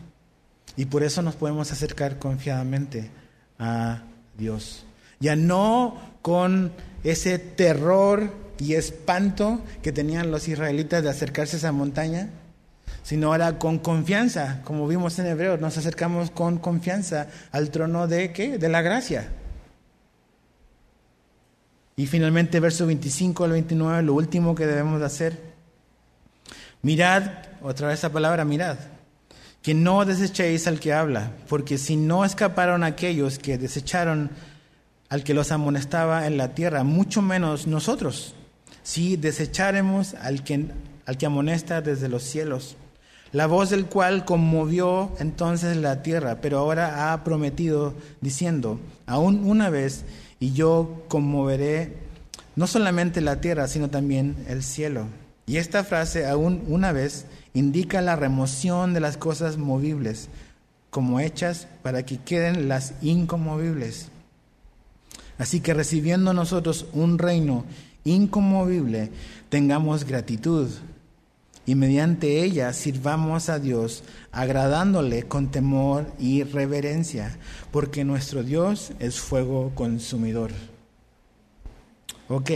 [0.79, 3.11] Y por eso nos podemos acercar confiadamente
[3.59, 4.03] a
[4.39, 4.85] Dios.
[5.18, 6.70] Ya no con
[7.03, 12.29] ese terror y espanto que tenían los israelitas de acercarse a esa montaña,
[13.03, 18.33] sino ahora con confianza, como vimos en Hebreo, nos acercamos con confianza al trono de
[18.33, 18.57] qué?
[18.57, 19.31] De la gracia.
[21.97, 25.41] Y finalmente, verso 25 al 29, lo último que debemos de hacer.
[26.83, 27.24] Mirad,
[27.62, 28.79] otra vez esa palabra, mirad
[29.68, 34.30] que no desechéis al que habla, porque si no escaparon aquellos que desecharon
[35.10, 38.34] al que los amonestaba en la tierra, mucho menos nosotros,
[38.82, 40.68] si desecharemos al que,
[41.04, 42.76] al que amonesta desde los cielos,
[43.32, 47.92] la voz del cual conmovió entonces la tierra, pero ahora ha prometido
[48.22, 50.06] diciendo, aún una vez,
[50.40, 51.92] y yo conmoveré
[52.56, 55.08] no solamente la tierra, sino también el cielo.
[55.46, 57.26] Y esta frase, aún una vez,
[57.59, 60.28] indica la remoción de las cosas movibles,
[60.90, 64.09] como hechas para que queden las incomovibles.
[65.38, 67.64] Así que recibiendo nosotros un reino
[68.04, 69.11] incomovible,
[69.48, 70.68] tengamos gratitud
[71.66, 74.02] y mediante ella sirvamos a Dios,
[74.32, 77.36] agradándole con temor y reverencia,
[77.70, 80.50] porque nuestro Dios es fuego consumidor.
[82.28, 82.50] Ok,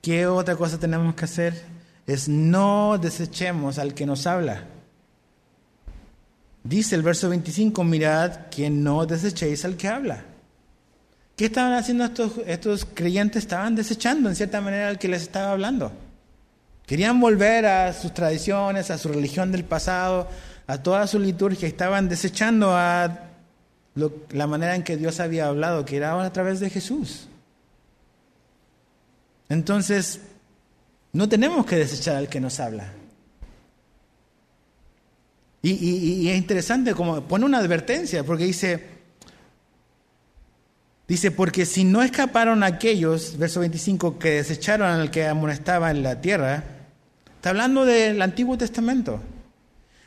[0.00, 1.73] ¿qué otra cosa tenemos que hacer?
[2.06, 4.64] Es no desechemos al que nos habla.
[6.62, 10.24] Dice el verso 25, mirad que no desechéis al que habla.
[11.36, 13.42] ¿Qué estaban haciendo estos, estos creyentes?
[13.42, 15.92] Estaban desechando en cierta manera al que les estaba hablando.
[16.86, 20.28] Querían volver a sus tradiciones, a su religión del pasado,
[20.66, 21.66] a toda su liturgia.
[21.66, 23.30] Estaban desechando a
[24.30, 27.28] la manera en que Dios había hablado, que era a través de Jesús.
[29.48, 30.20] Entonces,
[31.14, 32.92] no tenemos que desechar al que nos habla.
[35.62, 38.94] Y, es interesante como pone una advertencia, porque dice,
[41.06, 46.22] Dice, porque si no escaparon aquellos, verso 25, que desecharon al que amonestaba en la
[46.22, 46.64] tierra,
[47.36, 49.20] está hablando del Antiguo Testamento.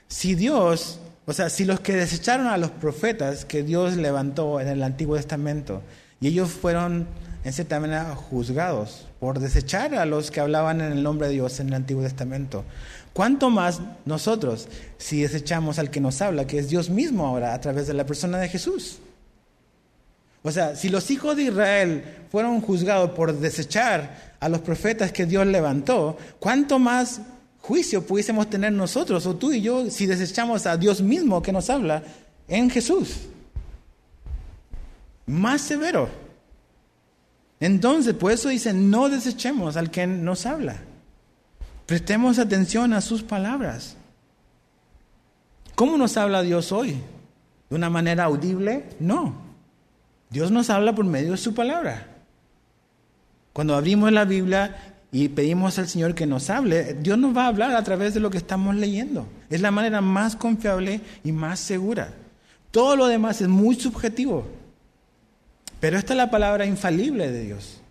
[0.07, 4.69] Si Dios, o sea, si los que desecharon a los profetas que Dios levantó en
[4.69, 5.83] el Antiguo Testamento,
[6.19, 7.07] y ellos fueron
[7.47, 11.61] en cierta manera juzgados por desechar a los que hablaban en el nombre de Dios
[11.61, 12.65] en el Antiguo Testamento,
[13.13, 14.67] ¿cuánto más nosotros
[14.97, 18.05] si desechamos al que nos habla, que es Dios mismo ahora a través de la
[18.05, 18.97] persona de Jesús?
[20.43, 25.25] O sea, si los hijos de Israel fueron juzgados por desechar a los profetas que
[25.25, 27.21] Dios levantó, ¿cuánto más
[27.61, 31.69] juicio pudiésemos tener nosotros o tú y yo si desechamos a Dios mismo que nos
[31.69, 32.03] habla
[32.49, 33.19] en Jesús?
[35.25, 36.26] Más severo.
[37.59, 40.77] Entonces, por eso dice, no desechemos al que nos habla.
[41.85, 43.95] Prestemos atención a sus palabras.
[45.75, 46.97] ¿Cómo nos habla Dios hoy?
[47.69, 48.89] ¿De una manera audible?
[48.99, 49.35] No.
[50.29, 52.07] Dios nos habla por medio de su palabra.
[53.53, 57.47] Cuando abrimos la Biblia y pedimos al Señor que nos hable, Dios nos va a
[57.47, 59.27] hablar a través de lo que estamos leyendo.
[59.49, 62.13] Es la manera más confiable y más segura.
[62.71, 64.45] Todo lo demás es muy subjetivo.
[65.79, 67.81] Pero esta es la palabra infalible de Dios.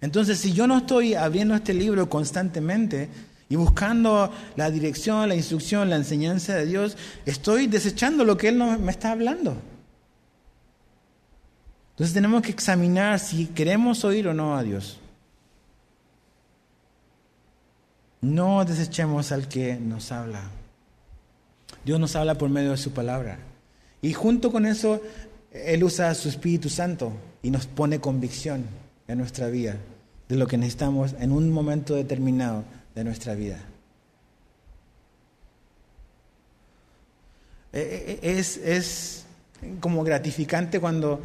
[0.00, 3.08] Entonces, si yo no estoy abriendo este libro constantemente
[3.48, 8.56] y buscando la dirección, la instrucción, la enseñanza de Dios, estoy desechando lo que Él
[8.56, 9.56] me está hablando.
[11.90, 14.98] Entonces tenemos que examinar si queremos oír o no a Dios.
[18.22, 20.42] No desechemos al que nos habla.
[21.84, 23.38] Dios nos habla por medio de su palabra.
[24.02, 25.02] Y junto con eso,
[25.52, 27.12] Él usa su Espíritu Santo
[27.42, 28.64] y nos pone convicción
[29.08, 29.76] en nuestra vida
[30.28, 32.64] de lo que necesitamos en un momento determinado
[32.94, 33.58] de nuestra vida.
[37.72, 39.24] E, e, es, es
[39.80, 41.20] como gratificante cuando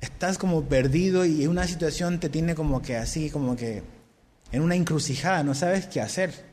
[0.00, 3.82] estás como perdido y una situación te tiene como que así, como que
[4.52, 6.50] en una encrucijada, no sabes qué hacer.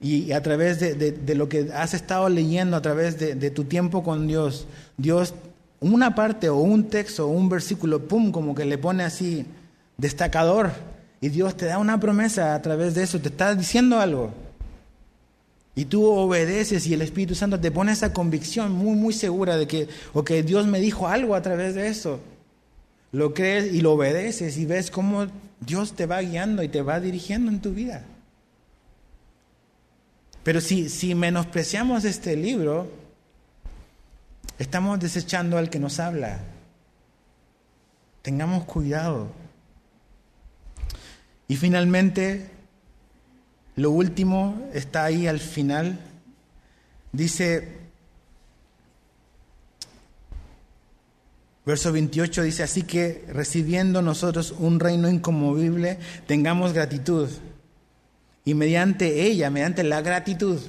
[0.00, 4.26] Y a través de, lo que has estado leyendo, a través de, tu tiempo con
[4.26, 4.66] Dios,
[4.96, 5.34] Dios,
[5.80, 9.46] una parte o un texto o un versículo, pum, como que le pone así
[9.96, 10.72] destacador.
[11.20, 14.32] Y Dios te da una promesa a través de eso, te está diciendo algo.
[15.76, 19.66] Y tú obedeces y el Espíritu Santo te pone esa convicción muy, muy segura de
[19.66, 22.20] que, o que Dios me dijo algo a través de eso.
[23.10, 25.26] Lo crees y lo obedeces y ves cómo
[25.60, 28.04] Dios te va guiando y te va dirigiendo en tu vida.
[30.44, 32.86] Pero si, si menospreciamos este libro,
[34.58, 36.40] estamos desechando al que nos habla.
[38.22, 39.28] Tengamos cuidado.
[41.48, 42.50] Y finalmente,
[43.76, 45.98] lo último está ahí al final.
[47.12, 47.68] Dice,
[51.66, 57.28] verso 28 dice, así que recibiendo nosotros un reino inconmovible, tengamos gratitud.
[58.44, 60.60] Y mediante ella, mediante la gratitud,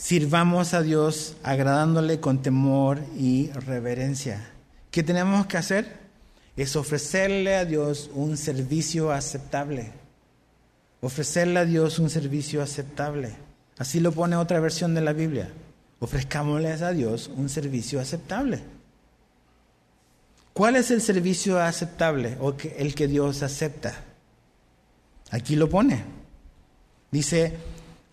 [0.00, 4.50] sirvamos a Dios agradándole con temor y reverencia.
[4.90, 6.00] ¿Qué tenemos que hacer?
[6.56, 9.92] Es ofrecerle a Dios un servicio aceptable
[11.00, 13.34] ofrecerle a Dios un servicio aceptable.
[13.78, 15.50] Así lo pone otra versión de la Biblia.
[15.98, 18.60] Ofrezcámosles a Dios un servicio aceptable.
[20.52, 23.94] ¿Cuál es el servicio aceptable o el que Dios acepta?
[25.30, 26.04] Aquí lo pone.
[27.10, 27.54] Dice,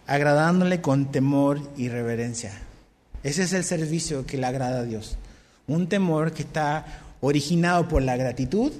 [0.07, 2.51] agradándole con temor y reverencia.
[3.23, 5.17] Ese es el servicio que le agrada a Dios.
[5.67, 6.85] Un temor que está
[7.19, 8.71] originado por la gratitud,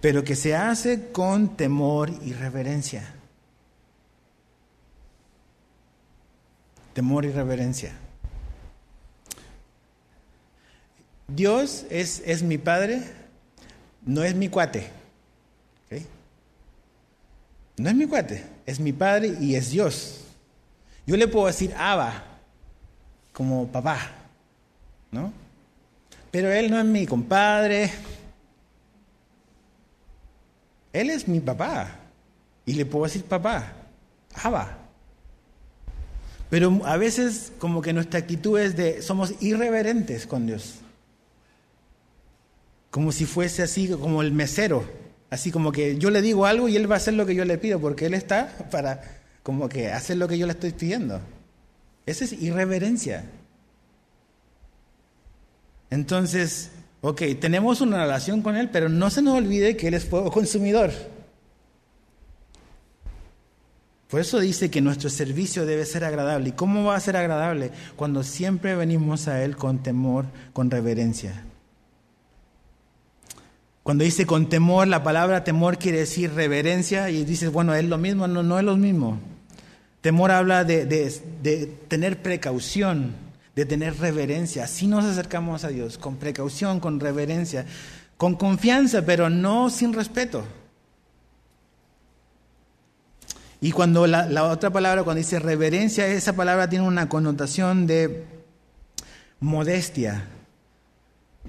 [0.00, 3.14] pero que se hace con temor y reverencia.
[6.92, 7.92] Temor y reverencia.
[11.28, 13.02] Dios es, es mi Padre,
[14.04, 14.90] no es mi cuate.
[17.78, 20.24] No es mi cuate, es mi Padre y es Dios.
[21.08, 22.22] Yo le puedo decir Abba,
[23.32, 23.98] como papá,
[25.10, 25.32] ¿no?
[26.30, 27.90] Pero Él no es mi compadre,
[30.92, 31.96] Él es mi papá.
[32.66, 33.72] Y le puedo decir papá,
[34.34, 34.76] Abba.
[36.50, 40.74] Pero a veces como que nuestra actitud es de, somos irreverentes con Dios.
[42.90, 44.84] Como si fuese así, como el mesero.
[45.30, 47.46] Así como que yo le digo algo y Él va a hacer lo que yo
[47.46, 49.17] le pido, porque Él está para
[49.48, 51.22] como que hacer lo que yo le estoy pidiendo.
[52.04, 53.24] Esa es irreverencia.
[55.88, 56.70] Entonces,
[57.00, 60.30] ok, tenemos una relación con Él, pero no se nos olvide que Él es fuego
[60.30, 60.90] consumidor.
[64.10, 66.50] Por eso dice que nuestro servicio debe ser agradable.
[66.50, 67.70] ¿Y cómo va a ser agradable?
[67.96, 71.42] Cuando siempre venimos a Él con temor, con reverencia.
[73.82, 77.96] Cuando dice con temor, la palabra temor quiere decir reverencia y dices, bueno, es lo
[77.96, 79.18] mismo, no, no es lo mismo.
[80.00, 83.14] Temor habla de, de tener precaución,
[83.56, 84.64] de tener reverencia.
[84.64, 87.66] Así nos acercamos a Dios, con precaución, con reverencia,
[88.16, 90.44] con confianza, pero no sin respeto.
[93.60, 98.24] Y cuando la, otra palabra, cuando dice reverencia, esa palabra tiene una connotación de
[99.40, 100.26] modestia,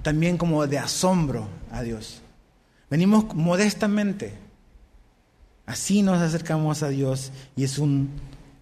[0.02, 2.20] también como de asombro a Dios.
[2.90, 4.34] Venimos modestamente.
[5.66, 8.10] Así nos acercamos a Dios y es un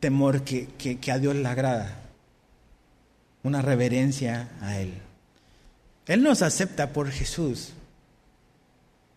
[0.01, 1.99] temor que, que a Dios le agrada
[3.43, 4.95] una reverencia a Él.
[6.07, 7.71] Él nos acepta por Jesús,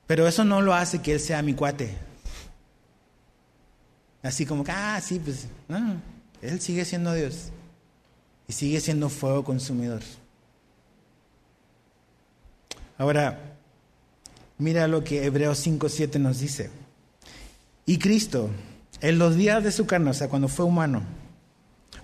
[0.07, 1.95] pero eso no lo hace que Él sea mi cuate.
[4.23, 6.01] Así como que, ah, sí, pues, no,
[6.41, 7.49] Él sigue siendo Dios
[8.47, 10.01] y sigue siendo fuego consumidor.
[12.97, 13.57] Ahora,
[14.57, 16.69] mira lo que Hebreos 5.7 nos dice.
[17.85, 18.49] Y Cristo,
[19.01, 21.01] en los días de su carne, o sea, cuando fue humano,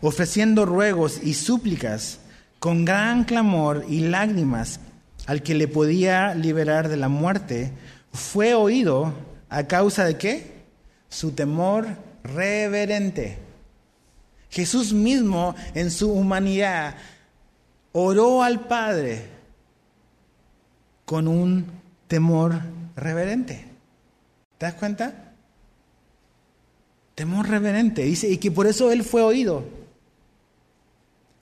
[0.02, 2.20] ofreciendo ruegos y súplicas
[2.60, 4.80] con gran clamor y lágrimas
[5.28, 7.72] al que le podía liberar de la muerte,
[8.12, 9.14] fue oído
[9.50, 10.64] a causa de qué?
[11.10, 11.88] Su temor
[12.24, 13.38] reverente.
[14.50, 16.95] Jesús mismo en su humanidad
[17.91, 19.30] oró al Padre
[21.06, 21.66] con un
[22.08, 22.60] temor
[22.95, 23.66] reverente.
[24.58, 25.27] ¿Te das cuenta?
[27.18, 28.03] Temor reverente.
[28.03, 29.63] Dice, y que por eso Él fue oído.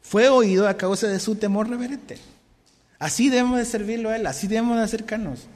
[0.01, 2.17] Fue oído a causa de su temor reverente.
[2.97, 5.47] Así debemos de servirlo a Él, así debemos de acercarnos.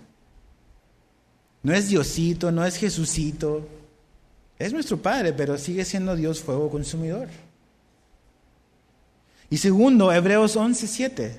[1.64, 3.66] No es Diosito, no es Jesucito.
[4.58, 7.30] Es nuestro Padre, pero sigue siendo Dios fuego consumidor.
[9.50, 11.32] Y segundo, Hebreos 11.7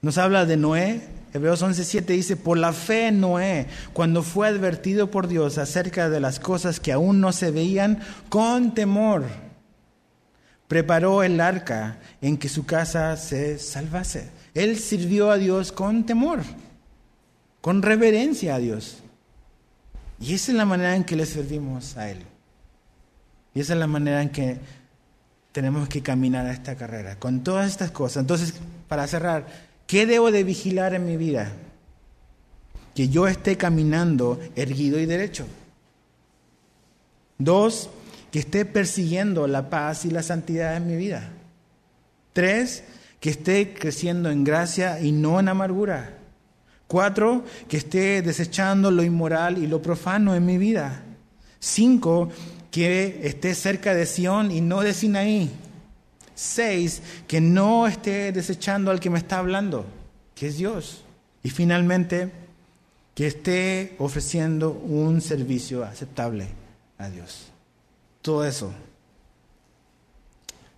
[0.00, 1.00] nos habla de Noé.
[1.32, 6.40] Hebreos 11.7 dice, por la fe Noé, cuando fue advertido por Dios acerca de las
[6.40, 9.24] cosas que aún no se veían, con temor
[10.70, 14.30] preparó el arca en que su casa se salvase.
[14.54, 16.42] Él sirvió a Dios con temor,
[17.60, 18.98] con reverencia a Dios.
[20.20, 22.18] Y esa es la manera en que le servimos a Él.
[23.52, 24.60] Y esa es la manera en que
[25.50, 28.20] tenemos que caminar a esta carrera, con todas estas cosas.
[28.20, 28.54] Entonces,
[28.86, 29.46] para cerrar,
[29.90, 31.50] ¿qué debo de vigilar en mi vida?
[32.94, 35.48] Que yo esté caminando erguido y derecho.
[37.38, 37.90] Dos,
[38.30, 41.32] que esté persiguiendo la paz y la santidad en mi vida.
[42.32, 42.84] Tres,
[43.18, 46.18] que esté creciendo en gracia y no en amargura.
[46.86, 51.02] Cuatro, que esté desechando lo inmoral y lo profano en mi vida.
[51.58, 52.28] Cinco,
[52.70, 55.50] que esté cerca de Sión y no de Sinaí.
[56.40, 59.84] Seis, que no esté desechando al que me está hablando,
[60.34, 61.04] que es Dios.
[61.42, 62.32] Y finalmente,
[63.14, 66.48] que esté ofreciendo un servicio aceptable
[66.96, 67.48] a Dios.
[68.22, 68.72] Todo eso.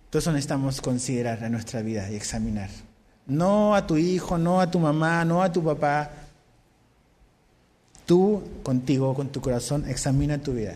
[0.09, 2.69] Todo eso necesitamos considerar en nuestra vida y examinar.
[3.25, 6.11] No a tu hijo, no a tu mamá, no a tu papá.
[8.05, 10.75] Tú contigo, con tu corazón, examina tu vida.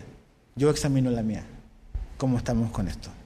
[0.56, 1.44] Yo examino la mía.
[2.18, 3.17] ¿Cómo estamos con esto?